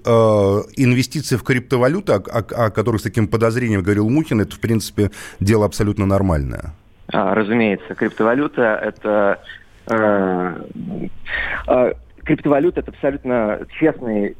инвестиции 0.76 1.36
в 1.36 1.42
криптовалюту, 1.42 2.14
о, 2.14 2.16
о, 2.16 2.66
о 2.66 2.70
которых 2.70 3.00
с 3.00 3.04
таким 3.04 3.28
подозрением 3.28 3.82
говорил 3.82 4.08
Мухин, 4.08 4.40
это, 4.40 4.56
в 4.56 4.60
принципе, 4.60 5.10
дело 5.40 5.66
абсолютно 5.66 6.06
нормальное. 6.06 6.72
А, 7.12 7.34
разумеется, 7.34 7.94
криптовалюта 7.94 8.80
это 8.82 9.38
э, 9.90 10.54
э, 11.68 11.92
криптовалюта 12.24 12.80
это 12.80 12.92
абсолютно 12.92 13.60
честный 13.78 14.36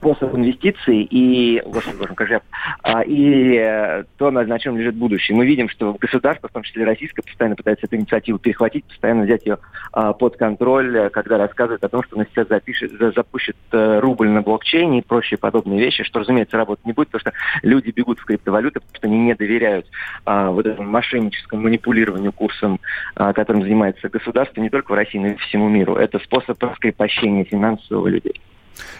способ 0.00 0.34
инвестиций 0.34 1.02
и, 1.02 1.62
господи, 1.66 1.96
боже, 1.96 2.12
скажи, 2.14 2.40
а, 2.82 3.02
и 3.02 3.54
э, 3.56 4.04
то, 4.16 4.30
на, 4.30 4.44
на 4.44 4.58
чем 4.58 4.78
лежит 4.78 4.94
будущее. 4.94 5.36
Мы 5.36 5.44
видим, 5.44 5.68
что 5.68 5.94
государство, 6.00 6.48
в 6.48 6.52
том 6.52 6.62
числе 6.62 6.84
российское, 6.84 7.22
постоянно 7.22 7.54
пытается 7.54 7.86
эту 7.86 7.96
инициативу 7.96 8.38
перехватить, 8.38 8.84
постоянно 8.86 9.24
взять 9.24 9.44
ее 9.44 9.58
а, 9.92 10.14
под 10.14 10.36
контроль, 10.38 10.96
э, 10.96 11.10
когда 11.10 11.36
рассказывает 11.36 11.84
о 11.84 11.88
том, 11.90 12.02
что 12.02 12.16
она 12.16 12.24
сейчас 12.24 12.48
запишет, 12.48 12.92
запустит 13.14 13.56
а, 13.72 14.00
рубль 14.00 14.28
на 14.30 14.40
блокчейне 14.40 15.00
и 15.00 15.02
прочие 15.02 15.36
подобные 15.36 15.78
вещи, 15.78 16.02
что, 16.02 16.20
разумеется, 16.20 16.56
работать 16.56 16.86
не 16.86 16.92
будет, 16.92 17.10
потому 17.10 17.20
что 17.20 17.32
люди 17.62 17.90
бегут 17.90 18.18
в 18.20 18.24
криптовалюты, 18.24 18.80
потому 18.80 18.96
что 18.96 19.06
они 19.06 19.18
не 19.18 19.34
доверяют 19.34 19.86
а, 20.24 20.50
вот 20.50 20.66
этому 20.66 20.88
мошенническому 20.88 21.62
манипулированию 21.62 22.32
курсом, 22.32 22.80
а, 23.16 23.34
которым 23.34 23.62
занимается 23.62 24.08
государство 24.08 24.62
не 24.62 24.70
только 24.70 24.92
в 24.92 24.94
России, 24.94 25.18
но 25.18 25.28
и 25.28 25.36
всему 25.36 25.68
миру. 25.68 25.96
Это 25.96 26.18
способ 26.20 26.60
раскрепощения 26.62 27.44
финансового 27.44 28.08
людей. 28.08 28.40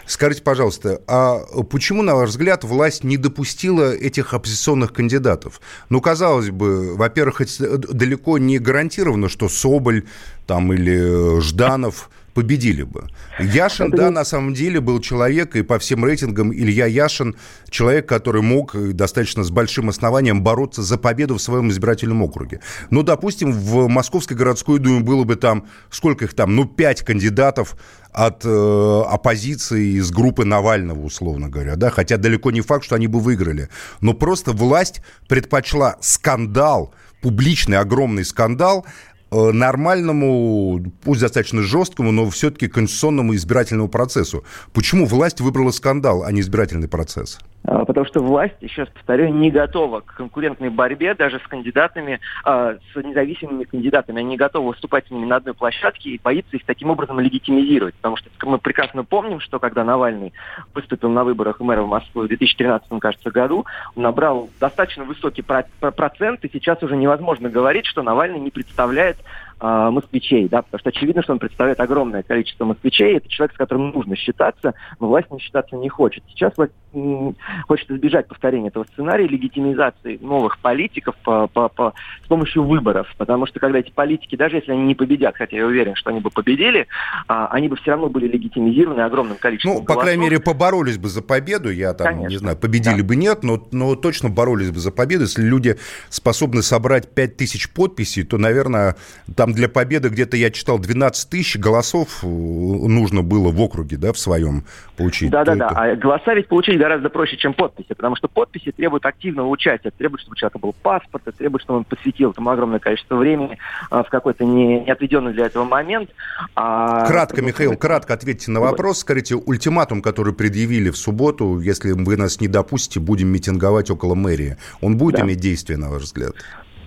Скажите, 0.05 0.43
пожалуйста, 0.43 1.01
а 1.07 1.39
почему, 1.69 2.01
на 2.01 2.15
ваш 2.15 2.29
взгляд, 2.29 2.63
власть 2.63 3.03
не 3.03 3.17
допустила 3.17 3.93
этих 3.93 4.33
оппозиционных 4.33 4.93
кандидатов? 4.93 5.61
Ну, 5.89 6.01
казалось 6.01 6.49
бы, 6.49 6.95
во-первых, 6.95 7.41
далеко 7.59 8.37
не 8.37 8.59
гарантировано, 8.59 9.29
что 9.29 9.49
Соболь 9.49 10.05
там, 10.47 10.73
или 10.73 11.39
Жданов 11.39 12.09
победили 12.33 12.83
бы. 12.83 13.07
Яшин, 13.39 13.87
Это 13.87 13.97
да, 13.97 14.03
не... 14.05 14.11
на 14.11 14.25
самом 14.25 14.53
деле 14.53 14.79
был 14.79 14.99
человек, 14.99 15.55
и 15.55 15.63
по 15.63 15.79
всем 15.79 16.05
рейтингам 16.05 16.53
Илья 16.53 16.85
Яшин, 16.85 17.35
человек, 17.69 18.07
который 18.07 18.41
мог 18.41 18.75
достаточно 18.93 19.43
с 19.43 19.49
большим 19.49 19.89
основанием 19.89 20.41
бороться 20.41 20.81
за 20.81 20.97
победу 20.97 21.35
в 21.37 21.41
своем 21.41 21.69
избирательном 21.69 22.21
округе. 22.21 22.59
Ну, 22.89 23.03
допустим, 23.03 23.51
в 23.51 23.87
Московской 23.87 24.37
городской 24.37 24.79
думе 24.79 25.01
было 25.01 25.23
бы 25.23 25.35
там, 25.35 25.67
сколько 25.89 26.25
их 26.25 26.33
там, 26.33 26.55
ну, 26.55 26.65
пять 26.65 27.03
кандидатов 27.03 27.75
от 28.11 28.43
э, 28.43 29.03
оппозиции 29.07 29.97
из 29.97 30.11
группы 30.11 30.45
Навального, 30.45 30.99
условно 30.99 31.49
говоря, 31.49 31.75
да, 31.75 31.89
хотя 31.89 32.17
далеко 32.17 32.51
не 32.51 32.61
факт, 32.61 32.83
что 32.83 32.95
они 32.95 33.07
бы 33.07 33.19
выиграли. 33.19 33.69
Но 34.01 34.13
просто 34.13 34.51
власть 34.51 35.01
предпочла 35.27 35.97
скандал, 36.01 36.93
публичный 37.21 37.77
огромный 37.77 38.25
скандал, 38.25 38.85
нормальному, 39.31 40.91
пусть 41.03 41.21
достаточно 41.21 41.61
жесткому, 41.61 42.11
но 42.11 42.29
все-таки 42.29 42.67
конституционному 42.67 43.35
избирательному 43.35 43.89
процессу. 43.89 44.43
Почему 44.73 45.05
власть 45.05 45.39
выбрала 45.39 45.71
скандал, 45.71 46.23
а 46.23 46.31
не 46.31 46.41
избирательный 46.41 46.87
процесс? 46.87 47.39
А, 47.63 47.85
потому 47.85 48.05
что 48.05 48.21
власть, 48.21 48.55
еще 48.61 48.83
раз 48.83 48.89
повторю, 48.89 49.29
не 49.29 49.51
готова 49.51 50.01
к 50.01 50.15
конкурентной 50.15 50.69
борьбе 50.69 51.13
даже 51.13 51.39
с 51.39 51.47
кандидатами, 51.47 52.19
а, 52.43 52.75
с 52.93 52.95
независимыми 52.95 53.65
кандидатами. 53.65 54.19
Они 54.19 54.29
не 54.29 54.37
готовы 54.37 54.69
выступать 54.69 55.07
с 55.07 55.11
ними 55.11 55.25
на 55.25 55.37
одной 55.37 55.53
площадке 55.53 56.11
и 56.11 56.21
боится 56.21 56.55
их 56.55 56.65
таким 56.65 56.89
образом 56.89 57.19
легитимизировать. 57.19 57.95
Потому 57.95 58.17
что 58.17 58.29
мы 58.43 58.57
прекрасно 58.57 59.03
помним, 59.03 59.39
что 59.39 59.59
когда 59.59 59.83
Навальный 59.83 60.33
выступил 60.73 61.09
на 61.09 61.23
выборах 61.23 61.59
мэра 61.59 61.83
в 61.83 61.87
Москве 61.87 62.23
в 62.23 62.27
2013 62.27 62.99
кажется, 62.99 63.31
году, 63.31 63.65
он 63.95 64.03
набрал 64.03 64.49
достаточно 64.59 65.03
высокий 65.03 65.43
процент, 65.43 66.43
и 66.43 66.49
сейчас 66.51 66.81
уже 66.81 66.95
невозможно 66.95 67.49
говорить, 67.49 67.85
что 67.85 68.01
Навальный 68.01 68.39
не 68.39 68.49
представляет 68.49 69.17
э, 69.61 69.89
москвичей, 69.91 70.47
да, 70.49 70.61
потому 70.63 70.79
что 70.79 70.89
очевидно, 70.89 71.21
что 71.23 71.33
он 71.33 71.39
представляет 71.39 71.79
огромное 71.79 72.23
количество 72.23 72.65
москвичей, 72.65 73.17
это 73.17 73.29
человек, 73.29 73.53
с 73.53 73.57
которым 73.57 73.91
нужно 73.91 74.15
считаться, 74.15 74.73
но 74.99 75.07
власть 75.07 75.31
не 75.31 75.39
считаться 75.39 75.75
не 75.75 75.89
хочет. 75.89 76.23
Сейчас 76.29 76.53
власть 76.57 76.73
м, 76.93 77.35
хочет 77.67 77.89
избежать 77.91 78.27
повторения 78.27 78.67
этого 78.69 78.85
сценария, 78.93 79.27
легитимизации 79.27 80.17
новых 80.21 80.59
политиков 80.59 81.15
по, 81.23 81.47
по, 81.47 81.69
по, 81.69 81.93
с 82.23 82.27
помощью 82.27 82.63
выборов, 82.63 83.07
потому 83.17 83.45
что 83.45 83.59
когда 83.59 83.79
эти 83.79 83.91
политики, 83.91 84.35
даже 84.35 84.57
если 84.57 84.71
они 84.71 84.83
не 84.83 84.95
победят, 84.95 85.35
хотя 85.37 85.57
я 85.57 85.65
уверен, 85.65 85.95
что 85.95 86.09
они 86.09 86.19
бы 86.19 86.29
победили, 86.29 86.87
а, 87.27 87.47
они 87.47 87.67
бы 87.67 87.75
все 87.77 87.91
равно 87.91 88.09
были 88.09 88.27
легитимизированы 88.27 89.01
огромным 89.01 89.37
количеством 89.37 89.73
Ну, 89.73 89.79
по 89.81 89.93
голосов. 89.93 90.03
крайней 90.03 90.23
мере, 90.23 90.39
поборолись 90.39 90.97
бы 90.97 91.07
за 91.09 91.21
победу, 91.21 91.69
я 91.71 91.93
там, 91.93 92.07
Конечно. 92.07 92.27
не 92.29 92.37
знаю, 92.37 92.57
победили 92.57 93.01
да. 93.01 93.07
бы 93.07 93.15
нет, 93.15 93.43
но, 93.43 93.61
но 93.71 93.95
точно 93.95 94.29
боролись 94.29 94.71
бы 94.71 94.79
за 94.79 94.91
победу. 94.91 95.23
Если 95.23 95.43
люди 95.43 95.77
способны 96.09 96.61
собрать 96.61 97.13
5000 97.13 97.71
подписей, 97.73 98.23
то, 98.23 98.37
наверное, 98.37 98.95
там 99.35 99.50
там 99.51 99.53
для 99.53 99.69
победы 99.69 100.09
где-то, 100.09 100.37
я 100.37 100.49
читал, 100.49 100.79
12 100.79 101.29
тысяч 101.29 101.57
голосов 101.57 102.19
э, 102.23 102.27
нужно 102.27 103.21
было 103.21 103.51
в 103.51 103.61
округе, 103.61 103.97
да, 103.97 104.13
в 104.13 104.17
своем 104.17 104.63
получить. 104.97 105.29
Да-да-да, 105.29 105.69
а 105.69 105.95
голоса 105.95 106.33
ведь 106.33 106.47
получить 106.47 106.77
гораздо 106.77 107.09
проще, 107.09 107.37
чем 107.37 107.53
подписи, 107.53 107.89
потому 107.89 108.15
что 108.15 108.27
подписи 108.27 108.71
требуют 108.71 109.05
активного 109.05 109.47
участия, 109.47 109.91
требуют, 109.91 110.21
чтобы 110.21 110.33
у 110.33 110.35
человека 110.35 110.59
был 110.59 110.73
паспорт, 110.81 111.23
требуют, 111.37 111.63
чтобы 111.63 111.79
он 111.79 111.83
посвятил 111.85 112.31
этому 112.31 112.49
огромное 112.49 112.79
количество 112.79 113.15
времени 113.15 113.57
а, 113.89 114.03
в 114.03 114.09
какой-то 114.09 114.45
не, 114.45 114.81
не 114.81 114.91
отведенный 114.91 115.33
для 115.33 115.45
этого 115.45 115.65
момент. 115.65 116.09
А... 116.55 117.05
Кратко, 117.05 117.41
Михаил, 117.41 117.75
кратко 117.75 118.13
ответьте 118.13 118.51
на 118.51 118.59
вопрос. 118.59 118.99
Скажите, 118.99 119.35
ультиматум, 119.35 120.01
который 120.01 120.33
предъявили 120.33 120.89
в 120.89 120.97
субботу, 120.97 121.59
если 121.59 121.91
вы 121.91 122.17
нас 122.17 122.39
не 122.39 122.47
допустите, 122.47 122.99
будем 122.99 123.29
митинговать 123.29 123.89
около 123.89 124.15
мэрии, 124.15 124.57
он 124.81 124.97
будет 124.97 125.17
да. 125.17 125.23
иметь 125.23 125.39
действие, 125.39 125.77
на 125.77 125.89
ваш 125.89 126.03
взгляд? 126.03 126.33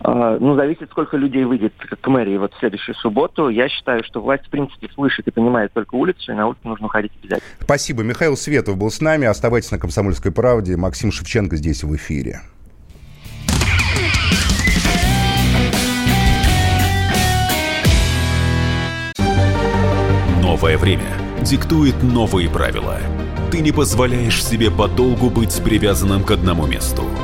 А, 0.06 0.36
ну, 0.38 0.54
зависит, 0.54 0.90
сколько 0.90 1.16
людей 1.16 1.44
выйдет 1.44 1.72
к 1.78 2.06
мэрии 2.06 2.36
вот 2.36 2.52
в 2.52 2.58
следующую 2.58 2.94
субботу. 2.96 3.48
Я 3.48 3.70
считаю, 3.70 4.04
что 4.04 4.20
власть, 4.20 4.46
в 4.46 4.50
принципе, 4.50 4.86
слышит 4.94 5.26
и 5.26 5.30
понимает 5.30 5.72
только 5.72 5.94
улицу, 5.94 6.32
и 6.32 6.34
на 6.34 6.46
улицу 6.46 6.60
нужно 6.64 6.86
уходить 6.86 7.12
обязательно. 7.22 7.50
Спасибо. 7.60 8.02
Михаил 8.02 8.36
Светов 8.36 8.76
был 8.76 8.90
с 8.90 9.00
нами. 9.00 9.26
Оставайтесь 9.26 9.70
на 9.72 9.78
«Комсомольской 9.78 10.30
правде». 10.30 10.76
Максим 10.76 11.10
Шевченко 11.10 11.56
здесь 11.56 11.84
в 11.84 11.96
эфире. 11.96 12.42
Новое 20.42 20.76
время 20.76 21.16
диктует 21.40 22.02
новые 22.02 22.50
правила. 22.50 22.98
Ты 23.50 23.60
не 23.60 23.72
позволяешь 23.72 24.44
себе 24.44 24.70
подолгу 24.70 25.30
быть 25.30 25.62
привязанным 25.64 26.24
к 26.24 26.30
одному 26.30 26.66
месту– 26.66 27.04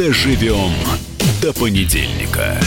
Доживем 0.00 0.72
до 1.42 1.52
понедельника. 1.52 2.58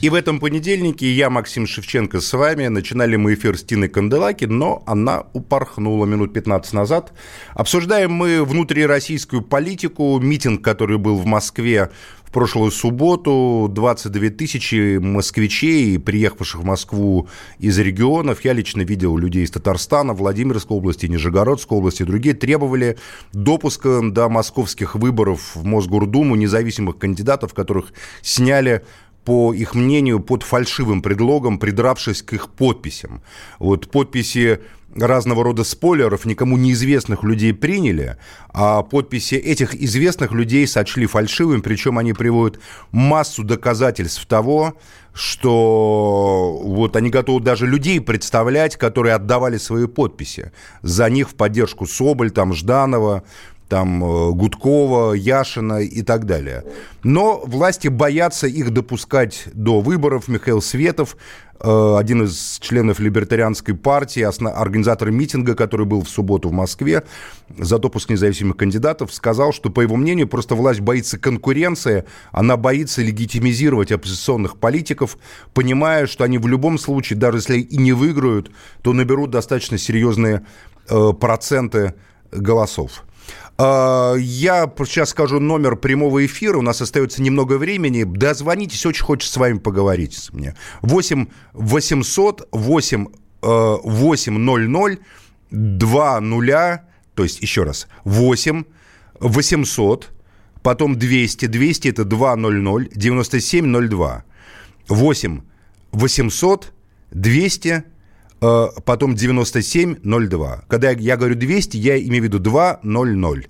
И 0.00 0.08
в 0.08 0.14
этом 0.14 0.38
понедельнике 0.38 1.12
я, 1.12 1.28
Максим 1.28 1.66
Шевченко, 1.66 2.20
с 2.20 2.32
вами. 2.34 2.68
Начинали 2.68 3.16
мы 3.16 3.34
эфир 3.34 3.58
с 3.58 3.64
Тиной 3.64 3.88
Канделаки, 3.88 4.44
но 4.44 4.84
она 4.86 5.24
упорхнула 5.32 6.06
минут 6.06 6.32
15 6.32 6.72
назад. 6.72 7.12
Обсуждаем 7.54 8.12
мы 8.12 8.44
внутрироссийскую 8.44 9.42
политику, 9.42 10.20
митинг, 10.20 10.62
который 10.62 10.98
был 10.98 11.16
в 11.16 11.26
Москве 11.26 11.90
в 12.26 12.32
прошлую 12.32 12.72
субботу 12.72 13.70
22 13.70 14.30
тысячи 14.30 14.98
москвичей, 14.98 15.98
приехавших 15.98 16.60
в 16.60 16.64
Москву 16.64 17.28
из 17.58 17.78
регионов, 17.78 18.44
я 18.44 18.52
лично 18.52 18.82
видел 18.82 19.16
людей 19.16 19.44
из 19.44 19.50
Татарстана, 19.52 20.12
Владимирской 20.12 20.76
области, 20.76 21.06
Нижегородской 21.06 21.78
области, 21.78 22.02
другие 22.02 22.34
требовали 22.34 22.98
допуска 23.32 24.00
до 24.02 24.28
московских 24.28 24.96
выборов 24.96 25.54
в 25.54 25.64
Мосгордуму 25.64 26.34
независимых 26.34 26.98
кандидатов, 26.98 27.54
которых 27.54 27.92
сняли 28.22 28.82
по 29.24 29.52
их 29.52 29.74
мнению, 29.74 30.20
под 30.20 30.44
фальшивым 30.44 31.02
предлогом, 31.02 31.58
придравшись 31.58 32.22
к 32.22 32.32
их 32.32 32.48
подписям. 32.48 33.22
Вот 33.58 33.90
подписи 33.90 34.60
разного 34.98 35.44
рода 35.44 35.64
спойлеров 35.64 36.24
никому 36.24 36.56
неизвестных 36.56 37.22
людей 37.22 37.52
приняли, 37.52 38.16
а 38.48 38.82
подписи 38.82 39.34
этих 39.34 39.74
известных 39.74 40.32
людей 40.32 40.66
сочли 40.66 41.06
фальшивым, 41.06 41.62
причем 41.62 41.98
они 41.98 42.12
приводят 42.12 42.60
массу 42.90 43.44
доказательств 43.44 44.26
того, 44.26 44.74
что 45.12 46.60
вот 46.62 46.94
они 46.94 47.10
готовы 47.10 47.40
даже 47.40 47.66
людей 47.66 48.00
представлять, 48.00 48.76
которые 48.76 49.14
отдавали 49.14 49.56
свои 49.56 49.86
подписи. 49.86 50.52
За 50.82 51.08
них 51.08 51.30
в 51.30 51.34
поддержку 51.34 51.86
Соболь, 51.86 52.30
там, 52.30 52.52
Жданова, 52.52 53.22
там 53.68 54.02
э, 54.02 54.32
Гудкова, 54.32 55.14
Яшина 55.14 55.80
и 55.80 56.02
так 56.02 56.26
далее. 56.26 56.64
Но 57.02 57.42
власти 57.44 57.88
боятся 57.88 58.46
их 58.46 58.72
допускать 58.72 59.48
до 59.52 59.80
выборов. 59.80 60.28
Михаил 60.28 60.62
Светов, 60.62 61.16
э, 61.60 61.96
один 61.98 62.24
из 62.24 62.58
членов 62.60 63.00
либертарианской 63.00 63.74
партии, 63.74 64.22
организатор 64.22 65.10
митинга, 65.10 65.54
который 65.54 65.86
был 65.86 66.02
в 66.02 66.08
субботу 66.08 66.48
в 66.48 66.52
Москве 66.52 67.04
за 67.58 67.78
допуск 67.78 68.10
независимых 68.10 68.56
кандидатов, 68.56 69.12
сказал, 69.12 69.52
что, 69.52 69.70
по 69.70 69.80
его 69.80 69.96
мнению, 69.96 70.28
просто 70.28 70.54
власть 70.54 70.80
боится 70.80 71.18
конкуренции, 71.18 72.04
она 72.30 72.56
боится 72.56 73.02
легитимизировать 73.02 73.90
оппозиционных 73.90 74.58
политиков, 74.58 75.18
понимая, 75.54 76.06
что 76.06 76.22
они 76.24 76.38
в 76.38 76.46
любом 76.46 76.78
случае, 76.78 77.18
даже 77.18 77.38
если 77.38 77.58
и 77.58 77.76
не 77.76 77.92
выиграют, 77.92 78.50
то 78.82 78.92
наберут 78.92 79.30
достаточно 79.30 79.76
серьезные 79.76 80.46
э, 80.88 81.12
проценты 81.18 81.94
голосов. 82.30 83.02
А, 83.58 84.14
я 84.16 84.70
сейчас 84.84 85.10
скажу 85.10 85.40
номер 85.40 85.76
прямого 85.76 86.24
эфира. 86.24 86.58
У 86.58 86.62
нас 86.62 86.80
остается 86.80 87.22
немного 87.22 87.58
времени. 87.58 88.04
Дозвонитесь, 88.04 88.84
очень 88.86 89.04
хочется 89.04 89.32
с 89.32 89.36
вами 89.36 89.58
поговорить. 89.58 90.28
Мне. 90.32 90.54
8 90.82 91.26
800 91.52 92.48
8 92.52 93.06
800 93.42 95.00
2 95.50 96.20
нуля, 96.20 96.88
то 97.14 97.22
есть 97.22 97.40
еще 97.40 97.62
раз, 97.62 97.86
8 98.04 98.64
800, 99.20 100.10
потом 100.62 100.98
200, 100.98 101.46
200 101.46 101.88
это 101.88 102.04
200, 102.04 102.90
9702. 102.94 104.24
8 104.88 105.40
800 105.92 106.72
200 107.12 107.68
Э, 107.68 107.95
потом 108.40 109.14
9702. 109.14 110.64
Когда 110.68 110.90
я 110.90 111.16
говорю 111.16 111.34
200, 111.34 111.76
я 111.76 111.98
имею 111.98 112.22
в 112.22 112.24
виду 112.24 112.38
200. 112.38 113.48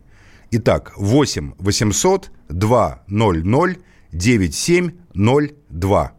Итак, 0.52 0.92
8 0.96 1.52
800 1.58 2.30
200 2.48 3.78
9702. 4.12 6.12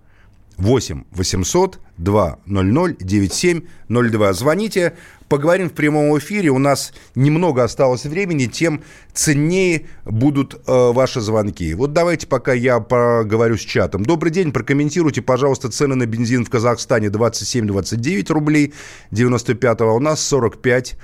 8 0.58 1.04
800 1.12 1.80
200 1.98 2.98
9702. 3.00 4.34
Звоните, 4.34 4.94
поговорим 5.28 5.70
в 5.70 5.74
прямом 5.74 6.18
эфире. 6.18 6.50
У 6.50 6.60
нас 6.60 6.94
немного 7.16 7.64
осталось 7.64 8.06
времени, 8.06 8.46
тем 8.46 8.84
ценнее 9.14 9.88
будут 10.06 10.56
э, 10.56 10.92
ваши 10.92 11.22
звонки. 11.22 11.74
Вот 11.74 11.94
давайте 11.94 12.28
пока 12.28 12.54
я 12.54 12.80
поговорю 12.80 13.58
с 13.58 13.62
чатом. 13.62 14.04
Добрый 14.04 14.32
день, 14.32 14.52
прокомментируйте, 14.52 15.22
пожалуйста, 15.22 15.70
цены 15.70 15.96
на 15.96 16.06
бензин 16.06 16.46
в 16.46 16.50
Казахстане 16.50 17.08
27-29 17.08 18.34
рублей 18.34 18.74
95 19.12 19.82
а 19.82 19.86
у 19.86 20.00
нас 20.00 20.22
45 20.22 20.96
Э, 20.96 20.98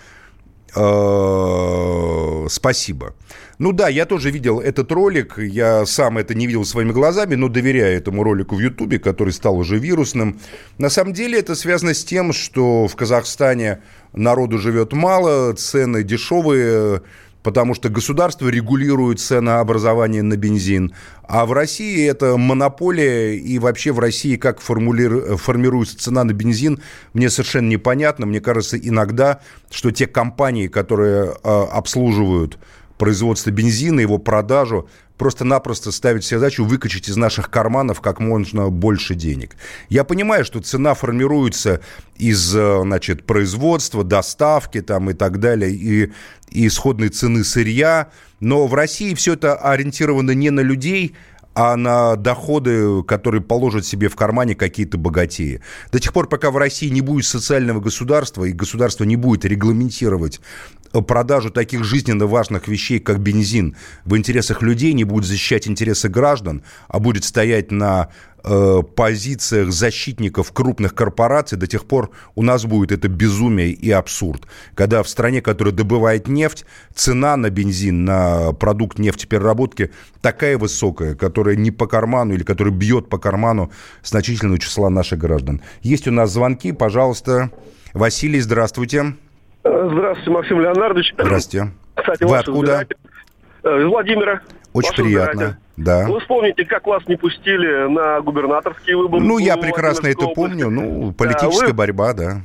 спасибо. 2.50 3.14
Ну 3.60 3.72
да, 3.72 3.88
я 3.88 4.06
тоже 4.06 4.32
видел 4.32 4.60
этот 4.60 4.92
ролик, 4.92 5.38
я 5.38 5.86
сам 5.86 6.18
это 6.18 6.34
не 6.34 6.48
видел 6.48 6.66
своими 6.66 6.92
глазами, 6.92 7.36
но 7.36 7.48
доверяю 7.48 7.96
этому 7.96 8.24
ролику 8.24 8.56
в 8.56 8.60
Ютубе, 8.60 8.98
который 9.00 9.32
стал 9.32 9.58
уже 9.58 9.78
вирусным. 9.78 10.40
На 10.80 10.90
самом 10.90 11.14
деле 11.14 11.40
это 11.40 11.56
связано 11.56 11.94
с 11.94 12.04
тем, 12.04 12.34
что 12.34 12.88
в 12.88 12.96
Казахстане 12.96 13.84
народу 14.14 14.58
живет 14.58 14.94
мало, 14.94 15.54
цены 15.54 16.04
дешевые, 16.04 17.04
потому 17.44 17.76
что 17.76 17.90
государство 17.90 18.48
регулирует 18.48 19.20
ценообразование 19.20 20.24
на 20.24 20.38
бензин. 20.38 20.94
А 21.28 21.46
в 21.46 21.54
России 21.54 22.08
это 22.08 22.38
монополия, 22.38 23.38
и 23.38 23.60
вообще 23.60 23.92
в 23.92 24.00
России 24.00 24.38
как 24.38 24.62
формули... 24.62 25.36
формируется 25.36 25.98
цена 26.00 26.24
на 26.24 26.32
бензин, 26.32 26.82
мне 27.14 27.30
совершенно 27.30 27.68
непонятно. 27.68 28.26
Мне 28.26 28.40
кажется 28.40 28.78
иногда, 28.78 29.42
что 29.70 29.92
те 29.92 30.08
компании, 30.08 30.68
которые 30.68 31.34
э, 31.44 31.64
обслуживают 31.72 32.58
производство 33.04 33.52
бензина, 33.52 34.00
его 34.00 34.18
продажу, 34.18 34.88
просто-напросто 35.18 35.92
ставить 35.92 36.24
себе 36.24 36.40
задачу 36.40 36.64
выкачать 36.64 37.10
из 37.10 37.18
наших 37.18 37.50
карманов 37.50 38.00
как 38.00 38.22
можно 38.22 38.70
больше 38.70 39.14
денег. 39.14 39.58
Я 39.90 40.06
понимаю, 40.06 40.46
что 40.46 40.62
цена 40.62 40.94
формируется 40.94 41.82
из, 42.16 42.56
э, 42.56 42.80
значит, 42.82 43.26
производства, 43.26 44.06
доставки 44.06 44.82
там 44.82 45.10
и 45.10 45.14
так 45.14 45.42
далее, 45.42 45.70
и, 45.72 46.14
и 46.50 46.68
исходной 46.68 47.10
цены 47.10 47.44
сырья, 47.44 48.08
но 48.40 48.68
в 48.68 48.74
России 48.74 49.14
все 49.16 49.34
это 49.34 49.56
ориентировано 49.56 50.32
не 50.32 50.50
на 50.50 50.62
людей, 50.62 51.14
а 51.56 51.76
на 51.76 52.16
доходы, 52.16 53.04
которые 53.04 53.42
положат 53.42 53.86
себе 53.86 54.10
в 54.10 54.16
кармане 54.16 54.56
какие-то 54.56 54.98
богатеи. 54.98 55.62
До 55.92 56.00
тех 56.00 56.14
пор, 56.14 56.28
пока 56.28 56.52
в 56.52 56.58
России 56.58 56.90
не 56.90 57.02
будет 57.02 57.26
социального 57.26 57.80
государства, 57.80 58.46
и 58.46 58.52
государство 58.52 59.04
не 59.04 59.16
будет 59.16 59.46
регламентировать 59.46 60.42
продажу 61.02 61.50
таких 61.50 61.84
жизненно 61.84 62.28
важных 62.28 62.68
вещей, 62.68 63.00
как 63.00 63.20
бензин, 63.20 63.76
в 64.06 64.16
интересах 64.16 64.62
людей, 64.62 64.94
не 64.94 65.04
будет 65.04 65.26
защищать 65.26 65.68
интересы 65.68 66.08
граждан, 66.08 66.64
а 66.88 67.00
будет 67.00 67.24
стоять 67.24 67.72
на 67.72 68.10
э, 68.44 68.82
позициях 68.96 69.72
защитников 69.72 70.52
крупных 70.52 70.96
корпораций, 70.96 71.58
до 71.58 71.68
тех 71.68 71.86
пор 71.86 72.12
у 72.36 72.44
нас 72.44 72.66
будет 72.66 72.92
это 72.92 73.08
безумие 73.08 73.70
и 73.70 73.92
абсурд. 73.92 74.44
Когда 74.76 75.04
в 75.04 75.10
стране, 75.10 75.42
которая 75.42 75.74
добывает 75.74 76.28
нефть, 76.28 76.66
цена 76.94 77.38
на 77.38 77.50
бензин, 77.50 78.06
на 78.06 78.54
продукт 78.54 79.00
нефтепереработки 79.00 79.92
такая 80.22 80.58
высокая, 80.58 81.16
которая 81.16 81.56
не 81.56 81.72
по 81.72 81.88
карману 81.88 82.34
или 82.34 82.44
которая 82.44 82.74
бьет 82.74 83.10
по 83.10 83.18
карману 83.18 83.72
значительного 84.04 84.60
числа 84.60 84.90
наших 84.90 85.20
граждан. 85.20 85.62
Есть 85.82 86.08
у 86.08 86.12
нас 86.12 86.32
звонки, 86.32 86.72
пожалуйста. 86.72 87.52
Василий, 87.94 88.40
здравствуйте. 88.40 89.14
Здравствуйте, 89.64 90.32
Максим 90.32 90.62
Леонардович. 90.62 91.14
Здравствуйте. 91.18 91.72
Кстати, 91.96 92.24
Вы 92.24 92.38
откуда? 92.38 92.88
Э, 93.64 93.80
из 93.80 93.86
Владимира. 93.86 94.42
Очень 94.74 94.94
приятно. 94.96 95.58
Да. 95.78 96.08
Вы 96.08 96.20
вспомните, 96.20 96.66
как 96.66 96.86
вас 96.86 97.08
не 97.08 97.16
пустили 97.16 97.88
на 97.90 98.22
губернаторские 98.22 98.98
выборы. 98.98 99.24
Ну, 99.24 99.38
я 99.40 99.58
прекрасно 99.58 100.08
это 100.08 100.28
помню. 100.28 100.70
Ну, 100.70 101.12
политическая 101.14 101.68
да, 101.68 101.74
борьба, 101.74 102.14
да 102.14 102.42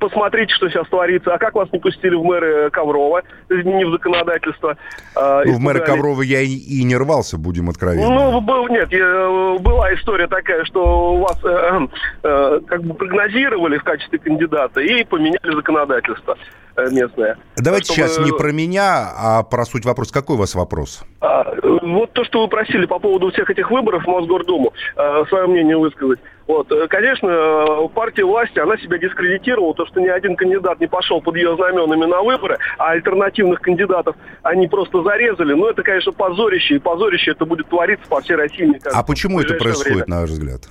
посмотрите, 0.00 0.52
что 0.54 0.68
сейчас 0.68 0.88
творится. 0.88 1.32
А 1.32 1.38
как 1.38 1.54
вас 1.54 1.70
не 1.72 1.78
пустили 1.78 2.16
в 2.16 2.24
мэры 2.24 2.70
Коврова, 2.70 3.22
изменив 3.48 3.92
законодательство? 3.92 4.76
Э, 5.14 5.42
ну, 5.44 5.54
в 5.54 5.60
мэры 5.60 5.80
Коврова 5.80 6.22
я 6.22 6.40
и, 6.40 6.48
и 6.48 6.82
не 6.82 6.96
рвался, 6.96 7.38
будем 7.38 7.68
откровенны. 7.68 8.08
Ну, 8.08 8.40
был, 8.40 8.66
нет, 8.68 8.90
я, 8.90 9.58
была 9.60 9.94
история 9.94 10.26
такая, 10.26 10.64
что 10.64 11.16
вас 11.16 11.38
э, 11.44 11.86
э, 12.24 12.60
как 12.66 12.82
бы 12.82 12.94
прогнозировали 12.94 13.78
в 13.78 13.84
качестве 13.84 14.18
кандидата 14.18 14.80
и 14.80 15.04
поменяли 15.04 15.54
законодательство 15.54 16.36
местное. 16.76 17.38
Давайте 17.56 17.92
чтобы... 17.92 18.08
сейчас 18.08 18.24
не 18.24 18.32
про 18.32 18.52
меня, 18.52 19.12
а 19.16 19.42
про 19.42 19.64
суть 19.64 19.84
вопроса. 19.84 20.12
Какой 20.12 20.36
у 20.36 20.38
вас 20.38 20.54
вопрос? 20.54 21.02
А, 21.20 21.44
вот 21.62 22.12
то, 22.12 22.24
что 22.24 22.42
вы 22.42 22.48
просили 22.48 22.86
по 22.86 22.98
поводу 22.98 23.30
всех 23.30 23.50
этих 23.50 23.70
выборов 23.70 24.04
в 24.04 24.06
Мосгордуму, 24.06 24.72
э, 24.96 25.24
свое 25.28 25.46
мнение 25.46 25.76
высказать. 25.76 26.18
Вот, 26.46 26.70
э, 26.72 26.88
конечно, 26.88 27.28
э, 27.28 27.88
партия 27.94 28.24
власти, 28.24 28.58
она 28.58 28.76
себя 28.78 28.98
дискредитировала, 28.98 29.74
то, 29.74 29.86
что 29.86 30.00
ни 30.00 30.08
один 30.08 30.34
кандидат 30.36 30.80
не 30.80 30.88
пошел 30.88 31.20
под 31.20 31.36
ее 31.36 31.54
знаменами 31.56 32.06
на 32.06 32.22
выборы, 32.22 32.58
а 32.78 32.90
альтернативных 32.90 33.60
кандидатов 33.60 34.16
они 34.42 34.66
просто 34.66 35.02
зарезали. 35.02 35.52
Ну, 35.54 35.66
это, 35.66 35.82
конечно, 35.82 36.12
позорище, 36.12 36.76
и 36.76 36.78
позорище 36.78 37.32
это 37.32 37.44
будет 37.44 37.68
твориться 37.68 38.06
по 38.08 38.20
всей 38.20 38.36
России, 38.36 38.66
кажется. 38.66 38.98
А 38.98 39.02
почему 39.02 39.40
это 39.40 39.54
происходит, 39.54 40.06
время. 40.06 40.08
на 40.08 40.20
ваш 40.22 40.30
взгляд? 40.30 40.62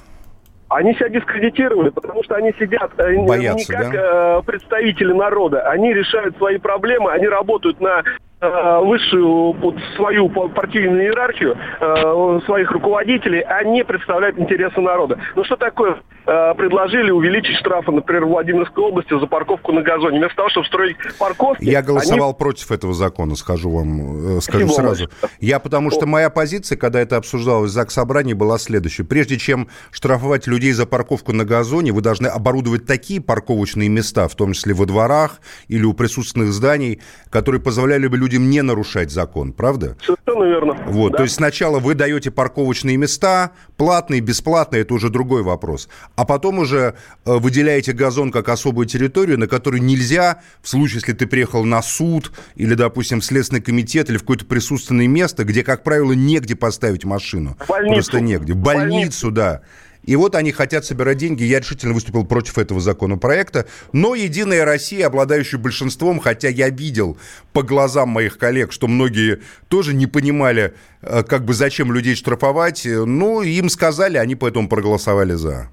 Они 0.69 0.93
себя 0.93 1.09
дискредитировали, 1.09 1.89
потому 1.89 2.23
что 2.23 2.35
они 2.35 2.53
сидят 2.59 2.91
Боятся, 3.25 3.71
не 3.71 3.77
как 3.77 3.91
да? 3.91 4.41
представители 4.45 5.11
народа. 5.13 5.61
Они 5.69 5.93
решают 5.93 6.37
свои 6.37 6.57
проблемы, 6.57 7.11
они 7.11 7.27
работают 7.27 7.81
на 7.81 8.03
Э, 8.03 8.28
высшую 8.41 9.53
под 9.55 9.75
свою 9.97 10.29
партийную 10.29 11.03
иерархию, 11.03 11.57
э, 11.79 12.39
своих 12.45 12.71
руководителей, 12.71 13.41
а 13.41 13.63
не 13.63 13.83
представляют 13.83 14.39
интересы 14.39 14.79
народа. 14.79 15.19
Ну 15.35 15.43
что 15.43 15.57
такое? 15.57 15.97
Э, 16.25 16.53
предложили 16.55 17.11
увеличить 17.11 17.57
штрафы, 17.57 17.91
например, 17.91 18.25
в 18.25 18.29
Владимирской 18.29 18.83
области 18.83 19.19
за 19.19 19.27
парковку 19.27 19.73
на 19.73 19.81
газоне. 19.81 20.19
Вместо 20.19 20.37
того, 20.37 20.49
чтобы 20.49 20.67
строить 20.67 20.95
парковки... 21.17 21.65
Я 21.65 21.81
голосовал 21.81 22.29
они... 22.29 22.37
против 22.37 22.71
этого 22.71 22.93
закона, 22.93 23.35
скажу 23.35 23.71
вам, 23.71 24.39
скажу 24.41 24.67
Спасибо, 24.67 24.69
сразу. 24.69 25.09
Я 25.41 25.59
потому 25.59 25.91
что 25.91 26.05
моя 26.05 26.29
позиция, 26.29 26.77
когда 26.77 27.01
это 27.01 27.17
обсуждалось 27.17 27.71
в 27.71 27.73
ЗАГС 27.73 27.93
собрании, 27.93 28.33
была 28.33 28.57
следующая. 28.57 29.03
Прежде 29.03 29.37
чем 29.37 29.67
штрафовать 29.91 30.47
людей 30.47 30.71
за 30.71 30.85
парковку 30.85 31.33
на 31.33 31.43
газоне, 31.43 31.91
вы 31.91 32.01
должны 32.01 32.27
оборудовать 32.27 32.85
такие 32.85 33.21
парковочные 33.21 33.89
места, 33.89 34.29
в 34.29 34.35
том 34.35 34.53
числе 34.53 34.73
во 34.73 34.85
дворах 34.85 35.41
или 35.67 35.83
у 35.83 35.93
присутственных 35.93 36.49
зданий, 36.53 37.01
которые 37.29 37.61
позволяли 37.61 38.07
бы 38.07 38.17
людям 38.17 38.28
людям 38.29 38.49
не 38.49 38.61
нарушать 38.61 39.09
закон, 39.11 39.53
правда? 39.53 39.97
Совершенно 40.05 40.43
верно. 40.43 40.77
Вот, 40.85 41.13
да. 41.13 41.17
то 41.17 41.23
есть 41.23 41.35
сначала 41.35 41.79
вы 41.79 41.95
даете 41.95 42.29
парковочные 42.29 42.95
места, 42.95 43.51
платные, 43.75 44.21
бесплатные, 44.21 44.83
это 44.83 44.93
уже 44.93 45.09
другой 45.09 45.41
вопрос. 45.41 45.89
А 46.15 46.25
потом 46.25 46.59
уже 46.59 46.93
э, 47.25 47.37
выделяете 47.37 47.93
газон 47.93 48.31
как 48.31 48.49
особую 48.49 48.85
территорию, 48.85 49.39
на 49.39 49.47
которую 49.47 49.81
нельзя, 49.81 50.41
в 50.61 50.69
случае, 50.69 50.97
если 50.97 51.13
ты 51.13 51.25
приехал 51.25 51.65
на 51.65 51.81
суд 51.81 52.31
или, 52.55 52.75
допустим, 52.75 53.21
в 53.21 53.25
Следственный 53.25 53.61
комитет 53.61 54.09
или 54.11 54.17
в 54.17 54.21
какое-то 54.21 54.45
присутственное 54.45 55.07
место, 55.07 55.43
где, 55.43 55.63
как 55.63 55.83
правило, 55.83 56.11
негде 56.11 56.55
поставить 56.55 57.05
машину. 57.05 57.57
Больницу. 57.67 57.93
Просто 57.95 58.19
негде. 58.21 58.53
Больницу, 58.53 58.89
Больницу. 58.89 59.31
да. 59.31 59.61
И 60.03 60.15
вот 60.15 60.35
они 60.35 60.51
хотят 60.51 60.85
собирать 60.85 61.17
деньги. 61.17 61.43
Я 61.43 61.59
решительно 61.59 61.93
выступил 61.93 62.25
против 62.25 62.57
этого 62.57 62.79
законопроекта. 62.79 63.65
Но 63.91 64.15
«Единая 64.15 64.65
Россия», 64.65 65.07
обладающая 65.07 65.59
большинством, 65.59 66.19
хотя 66.19 66.47
я 66.49 66.69
видел 66.69 67.17
по 67.53 67.63
глазам 67.63 68.09
моих 68.09 68.37
коллег, 68.37 68.71
что 68.71 68.87
многие 68.87 69.41
тоже 69.67 69.93
не 69.93 70.07
понимали, 70.07 70.73
э, 71.01 71.23
как 71.23 71.45
бы 71.45 71.53
зачем 71.53 71.91
людей 71.91 72.15
штрафовать, 72.15 72.85
ну, 72.85 73.41
им 73.41 73.69
сказали, 73.69 74.17
они 74.17 74.35
поэтому 74.35 74.69
проголосовали 74.69 75.33
«за». 75.33 75.69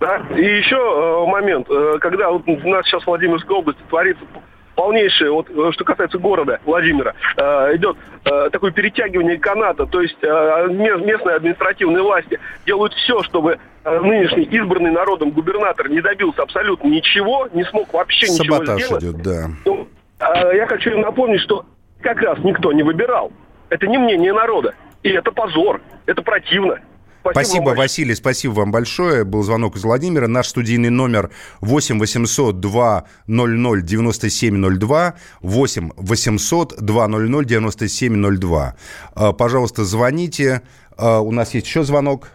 Да, 0.00 0.16
и 0.34 0.42
еще 0.42 0.76
э, 0.76 1.30
момент, 1.30 1.66
э, 1.68 1.98
когда 2.00 2.30
у 2.30 2.38
нас 2.38 2.86
сейчас 2.86 3.02
в 3.02 3.06
Владимирской 3.06 3.54
области 3.54 3.82
творится 3.90 4.24
полнейшее, 4.80 5.30
вот 5.30 5.50
э, 5.50 5.72
что 5.72 5.84
касается 5.84 6.16
города 6.16 6.58
Владимира, 6.64 7.14
э, 7.36 7.76
идет 7.76 7.98
э, 8.24 8.48
такое 8.50 8.70
перетягивание 8.70 9.38
каната, 9.38 9.84
то 9.84 10.00
есть 10.00 10.16
местные 10.22 11.36
административные 11.36 12.02
власти 12.02 12.40
делают 12.64 12.94
все, 12.94 13.22
чтобы 13.24 13.58
нынешний 13.84 14.44
избранный 14.44 14.90
народом 14.90 15.32
губернатор 15.32 15.90
не 15.90 16.00
добился 16.00 16.42
абсолютно 16.42 16.88
ничего, 16.88 17.46
не 17.52 17.62
смог 17.64 17.92
вообще 17.92 18.26
Саботаж 18.28 18.76
ничего 18.76 19.00
сделать. 19.00 19.04
идет, 19.04 19.22
да. 19.22 19.48
Ну, 19.66 19.88
э, 20.18 20.56
я 20.56 20.66
хочу 20.66 20.96
напомнить, 20.98 21.42
что 21.42 21.66
как 22.00 22.22
раз 22.22 22.38
никто 22.38 22.72
не 22.72 22.82
выбирал. 22.82 23.32
Это 23.68 23.86
не 23.86 23.98
мнение 23.98 24.32
народа. 24.32 24.74
И 25.02 25.10
это 25.10 25.30
позор, 25.30 25.82
это 26.06 26.22
противно. 26.22 26.78
Спасибо, 27.20 27.32
спасибо 27.32 27.68
Василий, 27.76 28.14
спасибо 28.14 28.52
вам 28.52 28.72
большое. 28.72 29.24
Был 29.24 29.42
звонок 29.42 29.76
из 29.76 29.84
Владимира. 29.84 30.26
Наш 30.26 30.48
студийный 30.48 30.90
номер 30.90 31.30
8 31.60 31.98
800 31.98 32.60
200 32.60 33.04
9702. 33.26 35.14
8 35.42 35.90
800 35.96 36.80
200 36.80 37.44
9702. 37.44 38.76
Пожалуйста, 39.38 39.84
звоните. 39.84 40.62
А, 40.96 41.20
у 41.20 41.30
нас 41.32 41.54
есть 41.54 41.66
еще 41.66 41.84
звонок. 41.84 42.30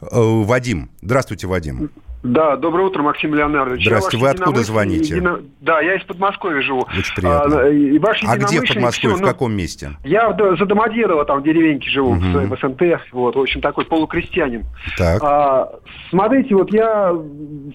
А, 0.00 0.42
Вадим. 0.44 0.90
Здравствуйте, 1.02 1.46
Вадим. 1.46 1.90
Да, 2.22 2.56
доброе 2.56 2.88
утро, 2.88 3.02
Максим 3.02 3.34
Леонардович. 3.34 3.86
Здравствуйте, 3.86 4.18
вы 4.18 4.28
откуда 4.28 4.62
звоните? 4.62 5.14
Едино... 5.14 5.40
Да, 5.60 5.80
я 5.80 5.94
из 5.94 6.04
Подмосковья 6.04 6.60
живу. 6.60 6.80
Очень 6.80 7.14
приятно. 7.14 7.60
А, 7.60 7.68
и 7.68 7.98
а 8.26 8.36
где 8.36 8.60
в 8.60 8.68
Подмосковье, 8.68 9.16
все, 9.16 9.24
в 9.24 9.26
каком 9.26 9.52
месте? 9.52 9.92
Я 10.04 10.36
за 10.36 10.66
Домодедово, 10.66 11.24
там 11.24 11.40
в 11.40 11.42
деревеньке 11.44 11.88
живу, 11.88 12.10
угу. 12.10 12.20
в 12.20 12.58
СНТ, 12.60 12.82
вот, 13.12 13.36
в 13.36 13.40
общем, 13.40 13.62
такой 13.62 13.86
полукрестьянин. 13.86 14.64
Так. 14.98 15.22
А, 15.22 15.70
смотрите, 16.10 16.54
вот 16.54 16.70
я 16.72 17.14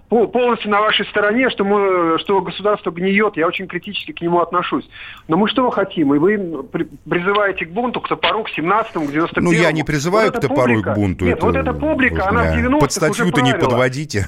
полностью 0.10 0.70
на 0.70 0.82
вашей 0.82 1.08
стороне, 1.08 1.50
что, 1.50 1.64
мы, 1.64 2.20
что 2.20 2.40
государство 2.42 2.92
гниет, 2.92 3.38
я 3.38 3.48
очень 3.48 3.68
критически 3.68 4.12
к 4.12 4.22
нему 4.22 4.42
отношусь. 4.42 4.88
Но 5.28 5.38
мы 5.38 5.50
что 5.50 5.70
хотим? 5.72 6.14
И 6.14 6.20
вы 6.20 6.64
призываете 7.10 7.66
к 7.66 7.72
бунту, 7.72 8.00
к 8.00 8.08
топору, 8.08 8.44
к 8.44 8.50
17-му, 8.56 9.08
к 9.08 9.10
91-му. 9.10 9.42
Ну, 9.42 9.52
я 9.52 9.72
не 9.72 9.84
призываю 9.84 10.32
вот 10.32 10.38
к 10.38 10.42
топору 10.42 10.76
публика, 10.76 10.92
и 10.92 10.94
к 10.94 10.96
бунту. 10.96 11.26
Нет, 11.26 11.38
это, 11.38 11.46
вот 11.48 11.56
эта 11.56 11.74
публика, 11.74 12.28
она 12.28 12.44
в 12.44 12.58
90-х 12.58 12.80
Под 12.80 12.92
статью-то 12.92 13.42
не 13.42 13.56
подводите. 13.56 14.28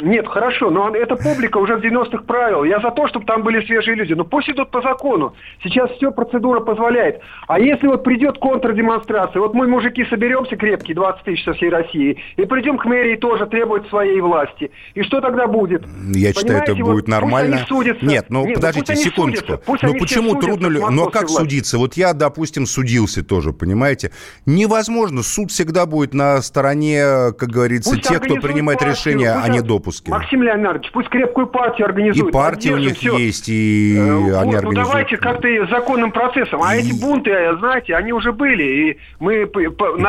Нет, 0.00 0.28
хорошо, 0.28 0.70
но 0.70 0.94
эта 0.94 1.16
публика 1.16 1.58
уже 1.58 1.76
в 1.76 1.80
90-х 1.80 2.22
правил. 2.22 2.62
Я 2.62 2.78
за 2.80 2.90
то, 2.90 3.08
чтобы 3.08 3.26
там 3.26 3.42
были 3.42 3.64
свежие 3.66 3.96
люди. 3.96 4.12
Но 4.12 4.24
пусть 4.24 4.48
идут 4.48 4.70
по 4.70 4.80
закону. 4.80 5.34
Сейчас 5.62 5.90
все 5.92 6.12
процедура 6.12 6.60
позволяет. 6.60 7.20
А 7.48 7.58
если 7.58 7.88
вот 7.88 8.04
придет 8.04 8.38
контрдемонстрация, 8.38 9.40
вот 9.40 9.54
мы, 9.54 9.66
мужики, 9.66 10.04
соберемся 10.04 10.56
крепкие, 10.56 10.94
20 10.94 11.24
тысяч 11.24 11.44
со 11.44 11.52
всей 11.52 11.70
России, 11.70 12.16
и 12.36 12.44
придем 12.44 12.78
к 12.78 12.84
мэрии 12.84 13.16
тоже 13.16 13.46
требовать 13.46 13.88
своей 13.88 14.20
власти. 14.20 14.70
И 14.94 15.02
что 15.02 15.20
тогда 15.20 15.48
будет? 15.48 15.84
Я 16.14 16.32
считаю, 16.32 16.62
это 16.62 16.74
будет 16.76 16.86
вот, 16.86 17.08
нормально. 17.08 17.66
Нет, 18.02 18.26
ну 18.28 18.46
Нет, 18.46 18.54
подождите, 18.54 18.92
ну, 18.94 19.00
секундочку. 19.00 19.58
Пусть 19.64 19.82
ну 19.82 19.94
почему 19.94 20.36
трудно... 20.36 20.68
Но 20.68 21.06
как 21.06 21.22
власти. 21.22 21.38
судиться? 21.38 21.78
Вот 21.78 21.94
я, 21.94 22.12
допустим, 22.12 22.66
судился 22.66 23.24
тоже, 23.24 23.52
понимаете? 23.52 24.12
Невозможно. 24.46 25.22
Суд 25.22 25.50
всегда 25.50 25.86
будет 25.86 26.14
на 26.14 26.40
стороне, 26.40 27.32
как 27.36 27.48
говорится, 27.48 27.90
пусть 27.90 28.08
тех, 28.08 28.20
кто 28.20 28.36
принимает 28.36 28.78
партию, 28.78 28.94
решения 28.94 29.32
о 29.32 29.48
недопуске 29.48 29.87
допуске. 29.88 30.10
Максим 30.10 30.42
Леонардович, 30.42 30.90
пусть 30.92 31.08
крепкую 31.08 31.46
партию 31.48 31.86
организует. 31.86 32.28
И 32.28 32.32
партия 32.32 32.72
у 32.74 32.78
них 32.78 32.96
все. 32.96 33.16
есть, 33.16 33.48
и 33.48 33.96
э, 33.96 34.14
вот, 34.14 34.18
они 34.18 34.22
ну, 34.22 34.38
организуют. 34.38 34.64
Ну 34.64 34.72
давайте 34.72 35.16
как-то 35.16 35.48
законным 35.70 36.12
процессом. 36.12 36.62
А 36.62 36.76
и... 36.76 36.80
эти 36.80 36.92
бунты, 36.92 37.30
знаете, 37.58 37.94
они 37.94 38.12
уже 38.12 38.32
были, 38.32 38.62
и 38.62 38.98
мы... 39.18 39.46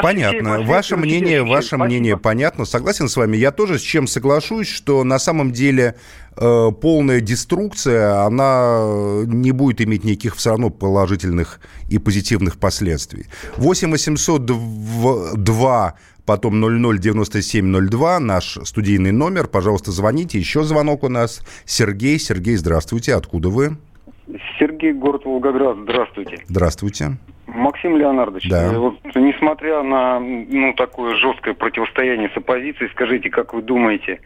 Понятно. 0.01 0.61
Ваше 0.61 0.97
мнение, 0.97 1.43
ваше 1.43 1.67
Спасибо. 1.69 1.85
мнение 1.85 2.17
понятно. 2.17 2.65
Согласен 2.65 3.07
с 3.07 3.17
вами. 3.17 3.37
Я 3.37 3.51
тоже 3.51 3.79
с 3.79 3.81
чем 3.81 4.07
соглашусь, 4.07 4.67
что 4.67 5.03
на 5.03 5.19
самом 5.19 5.51
деле 5.51 5.95
э, 6.35 6.67
полная 6.81 7.21
деструкция, 7.21 8.25
она 8.25 9.23
не 9.25 9.51
будет 9.51 9.81
иметь 9.81 10.03
никаких 10.03 10.35
все 10.35 10.51
равно 10.51 10.69
положительных 10.69 11.59
и 11.89 11.97
позитивных 11.97 12.57
последствий. 12.57 13.25
8 13.57 13.91
800 13.91 14.45
2 14.45 15.95
потом 16.29 16.61
009702, 16.61 18.19
наш 18.19 18.59
студийный 18.63 19.11
номер. 19.11 19.47
Пожалуйста, 19.47 19.89
звоните. 19.89 20.37
Еще 20.37 20.61
звонок 20.61 21.03
у 21.03 21.09
нас. 21.09 21.41
Сергей. 21.65 22.19
Сергей, 22.19 22.55
здравствуйте. 22.55 23.15
Откуда 23.15 23.49
вы? 23.49 23.77
Сергей, 24.59 24.93
город 24.93 25.25
Волгоград. 25.25 25.77
Здравствуйте. 25.81 26.43
Здравствуйте. 26.45 27.17
Максим 27.47 27.97
Леонардович, 27.97 28.47
да. 28.47 28.71
Э, 28.71 28.77
вот, 28.77 28.99
несмотря 29.15 29.81
на 29.81 30.19
ну, 30.19 30.73
такое 30.75 31.15
жесткое 31.15 31.55
противостояние 31.55 32.29
с 32.29 32.37
оппозицией, 32.37 32.91
скажите, 32.91 33.31
как 33.31 33.55
вы 33.55 33.63
думаете, 33.63 34.19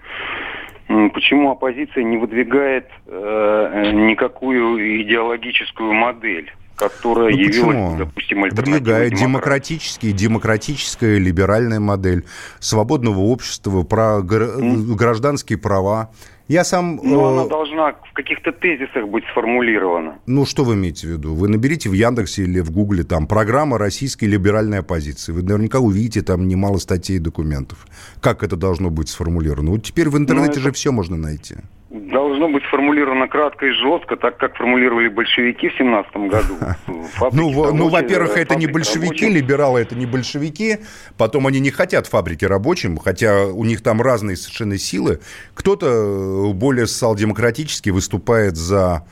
почему 1.13 1.51
оппозиция 1.51 2.03
не 2.03 2.17
выдвигает 2.17 2.89
э, 3.07 3.91
никакую 3.93 5.03
идеологическую 5.03 5.93
модель? 5.93 6.51
которая 6.75 7.29
ну, 7.31 7.37
явилась, 7.37 7.55
почему? 7.55 7.97
допустим, 7.97 8.41
Выдвигает 8.41 9.13
демократический, 9.13 10.11
демократическая 10.11 11.19
либеральная 11.19 11.79
модель 11.79 12.25
свободного 12.59 13.19
общества, 13.19 13.83
про 13.83 14.21
гражданские 14.21 15.59
права. 15.59 16.09
Я 16.53 16.63
сам... 16.63 16.99
Но 17.01 17.29
э... 17.29 17.33
она 17.33 17.47
должна 17.47 17.93
в 17.93 18.13
каких-то 18.13 18.51
тезисах 18.51 19.07
быть 19.07 19.23
сформулирована. 19.31 20.19
Ну, 20.27 20.45
что 20.45 20.63
вы 20.63 20.75
имеете 20.75 21.07
в 21.07 21.09
виду? 21.09 21.33
Вы 21.33 21.47
наберите 21.47 21.89
в 21.89 21.93
Яндексе 21.93 22.43
или 22.43 22.59
в 22.59 22.69
Гугле 22.69 23.03
там 23.03 23.25
программа 23.25 23.79
российской 23.79 24.25
либеральной 24.25 24.79
оппозиции. 24.79 25.31
Вы 25.31 25.41
наверняка 25.41 25.79
увидите 25.79 26.21
там 26.21 26.47
немало 26.47 26.77
статей 26.77 27.15
и 27.15 27.19
документов. 27.19 27.87
Как 28.21 28.43
это 28.43 28.55
должно 28.55 28.91
быть 28.91 29.09
сформулировано? 29.09 29.71
Вот 29.71 29.83
теперь 29.83 30.09
в 30.09 30.17
интернете 30.17 30.51
ну, 30.51 30.51
это... 30.51 30.59
же 30.59 30.71
все 30.73 30.91
можно 30.91 31.17
найти 31.17 31.55
должно 31.93 32.49
быть 32.49 32.63
сформулировано 32.65 33.27
кратко 33.27 33.67
и 33.67 33.71
жестко, 33.71 34.15
так 34.15 34.37
как 34.37 34.55
формулировали 34.57 35.09
большевики 35.09 35.69
в 35.69 35.77
17 35.77 36.15
году. 36.15 36.57
ну, 37.31 37.71
ну, 37.71 37.89
во-первых, 37.89 38.35
это 38.35 38.55
не 38.55 38.65
большевики, 38.65 39.29
либералы 39.29 39.81
это 39.81 39.95
не 39.95 40.07
большевики, 40.07 40.77
потом 41.17 41.45
они 41.45 41.59
не 41.59 41.69
хотят 41.69 42.07
фабрики 42.07 42.45
рабочим, 42.45 42.97
хотя 42.97 43.45
у 43.45 43.63
них 43.63 43.83
там 43.83 44.01
разные 44.01 44.37
совершенно 44.37 44.77
силы. 44.79 45.19
Кто-то 45.53 46.51
более 46.55 46.87
социал-демократически 46.87 47.91
выступает 47.91 48.55
за 48.55 49.05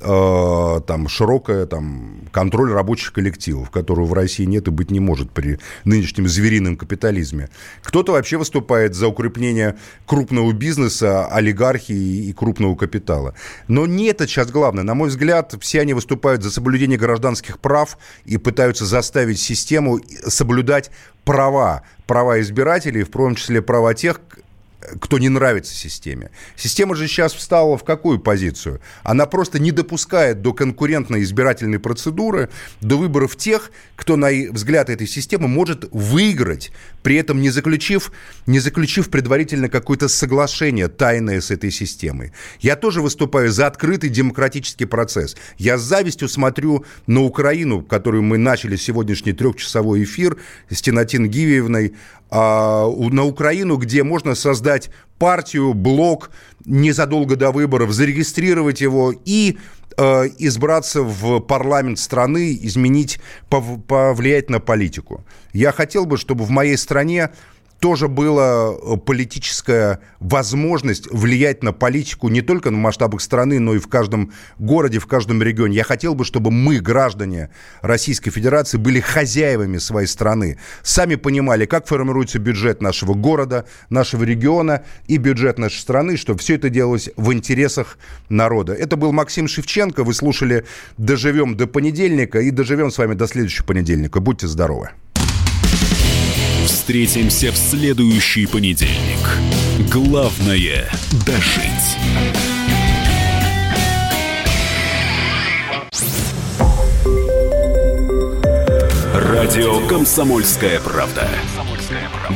э, 0.00 0.80
там 0.86 1.08
широкая 1.08 1.66
там 1.66 2.20
контроль 2.32 2.72
рабочих 2.72 3.12
коллективов, 3.12 3.70
которого 3.70 4.06
в 4.06 4.12
России 4.12 4.44
нет 4.44 4.68
и 4.68 4.70
быть 4.70 4.90
не 4.90 5.00
может 5.00 5.30
при 5.30 5.58
нынешнем 5.84 6.28
зверином 6.28 6.76
капитализме. 6.76 7.48
Кто-то 7.82 8.12
вообще 8.12 8.36
выступает 8.36 8.94
за 8.94 9.08
укрепление 9.08 9.76
крупного 10.06 10.52
бизнеса, 10.52 11.26
олигархии 11.26 12.28
и 12.28 12.32
крупного 12.32 12.76
капитала. 12.76 13.34
Но 13.68 13.86
не 13.86 14.06
это 14.06 14.26
сейчас 14.26 14.50
главное. 14.50 14.84
На 14.84 14.94
мой 14.94 15.08
взгляд, 15.08 15.54
все 15.60 15.80
они 15.80 15.94
выступают 15.94 16.42
за 16.42 16.50
соблюдение 16.50 16.98
гражданских 16.98 17.58
прав 17.58 17.98
и 18.24 18.36
пытаются 18.36 18.86
заставить 18.86 19.38
систему 19.38 20.00
соблюдать 20.26 20.90
права, 21.24 21.82
права 22.06 22.40
избирателей, 22.40 23.02
в 23.02 23.10
том 23.10 23.34
числе 23.34 23.60
права 23.60 23.94
тех, 23.94 24.20
кто 25.00 25.18
не 25.18 25.28
нравится 25.28 25.74
системе. 25.74 26.30
Система 26.56 26.94
же 26.94 27.08
сейчас 27.08 27.32
встала 27.32 27.76
в 27.76 27.84
какую 27.84 28.18
позицию? 28.18 28.80
Она 29.02 29.26
просто 29.26 29.58
не 29.58 29.72
допускает 29.72 30.42
до 30.42 30.52
конкурентной 30.52 31.22
избирательной 31.22 31.78
процедуры, 31.78 32.48
до 32.80 32.96
выборов 32.96 33.36
тех, 33.36 33.70
кто, 33.96 34.16
на 34.16 34.28
взгляд 34.50 34.90
этой 34.90 35.06
системы, 35.06 35.48
может 35.48 35.88
выиграть, 35.90 36.72
при 37.02 37.16
этом 37.16 37.40
не 37.40 37.50
заключив, 37.50 38.12
не 38.46 38.58
заключив 38.58 39.10
предварительно 39.10 39.68
какое-то 39.68 40.08
соглашение 40.08 40.88
тайное 40.88 41.40
с 41.40 41.50
этой 41.50 41.70
системой. 41.70 42.32
Я 42.60 42.76
тоже 42.76 43.02
выступаю 43.02 43.50
за 43.50 43.66
открытый 43.66 44.10
демократический 44.10 44.84
процесс. 44.84 45.36
Я 45.58 45.78
с 45.78 45.82
завистью 45.82 46.28
смотрю 46.28 46.84
на 47.06 47.22
Украину, 47.22 47.82
которую 47.82 48.22
мы 48.22 48.38
начали 48.38 48.76
сегодняшний 48.76 49.32
трехчасовой 49.32 50.04
эфир 50.04 50.36
с 50.68 50.82
Тинатин 50.82 51.28
Гивиевной, 51.28 51.94
а, 52.28 52.88
на 52.88 53.24
Украину, 53.24 53.76
где 53.76 54.02
можно 54.02 54.34
создать 54.34 54.75
партию, 55.18 55.74
блок 55.74 56.30
незадолго 56.64 57.36
до 57.36 57.50
выборов, 57.50 57.92
зарегистрировать 57.92 58.80
его 58.80 59.12
и 59.24 59.58
э, 59.96 60.02
избраться 60.38 61.02
в 61.02 61.40
парламент 61.40 61.98
страны, 61.98 62.58
изменить, 62.60 63.18
повлиять 63.48 64.50
на 64.50 64.60
политику. 64.60 65.24
Я 65.52 65.72
хотел 65.72 66.06
бы, 66.06 66.16
чтобы 66.16 66.44
в 66.44 66.50
моей 66.50 66.76
стране 66.76 67.30
тоже 67.80 68.08
была 68.08 68.72
э, 68.72 68.96
политическая 68.96 70.00
возможность 70.20 71.10
влиять 71.10 71.62
на 71.62 71.72
политику 71.72 72.28
не 72.28 72.42
только 72.42 72.70
на 72.70 72.78
масштабах 72.78 73.20
страны, 73.20 73.60
но 73.60 73.74
и 73.74 73.78
в 73.78 73.88
каждом 73.88 74.32
городе, 74.58 74.98
в 74.98 75.06
каждом 75.06 75.42
регионе. 75.42 75.76
Я 75.76 75.84
хотел 75.84 76.14
бы, 76.14 76.24
чтобы 76.24 76.50
мы, 76.50 76.78
граждане 76.78 77.50
Российской 77.82 78.30
Федерации, 78.30 78.78
были 78.78 79.00
хозяевами 79.00 79.78
своей 79.78 80.06
страны, 80.06 80.58
сами 80.82 81.16
понимали, 81.16 81.66
как 81.66 81.86
формируется 81.86 82.38
бюджет 82.38 82.80
нашего 82.80 83.14
города, 83.14 83.66
нашего 83.90 84.24
региона 84.24 84.84
и 85.06 85.18
бюджет 85.18 85.58
нашей 85.58 85.78
страны, 85.78 86.16
чтобы 86.16 86.40
все 86.40 86.54
это 86.54 86.70
делалось 86.70 87.10
в 87.16 87.32
интересах 87.32 87.98
народа. 88.28 88.72
Это 88.72 88.96
был 88.96 89.12
Максим 89.12 89.48
Шевченко. 89.48 90.04
Вы 90.04 90.14
слушали 90.14 90.64
«Доживем 90.96 91.56
до 91.56 91.66
понедельника» 91.66 92.40
и 92.40 92.50
доживем 92.50 92.90
с 92.90 92.98
вами 92.98 93.14
до 93.14 93.26
следующего 93.26 93.64
понедельника. 93.64 94.20
Будьте 94.20 94.46
здоровы. 94.46 94.90
Встретимся 96.66 97.52
в 97.52 97.56
следующий 97.56 98.46
понедельник. 98.46 99.38
Главное– 99.88 100.90
дожить. 101.24 101.96
Радио 109.14 109.86
«Комсомольская 109.86 110.80
правда». 110.80 111.28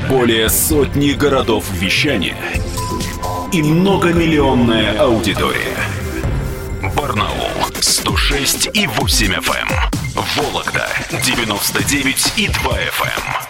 Более 0.09 0.49
сотни 0.49 1.11
городов 1.11 1.65
вещания 1.73 2.37
и 3.53 3.61
многомиллионная 3.63 4.97
аудитория. 5.01 5.77
Барнаул 6.97 7.51
106 7.81 8.71
и 8.75 8.87
8 8.87 9.33
FM. 9.33 9.69
Вологда 10.37 10.89
99 11.11 12.33
и 12.37 12.47
2 12.47 12.55
FM. 12.79 13.50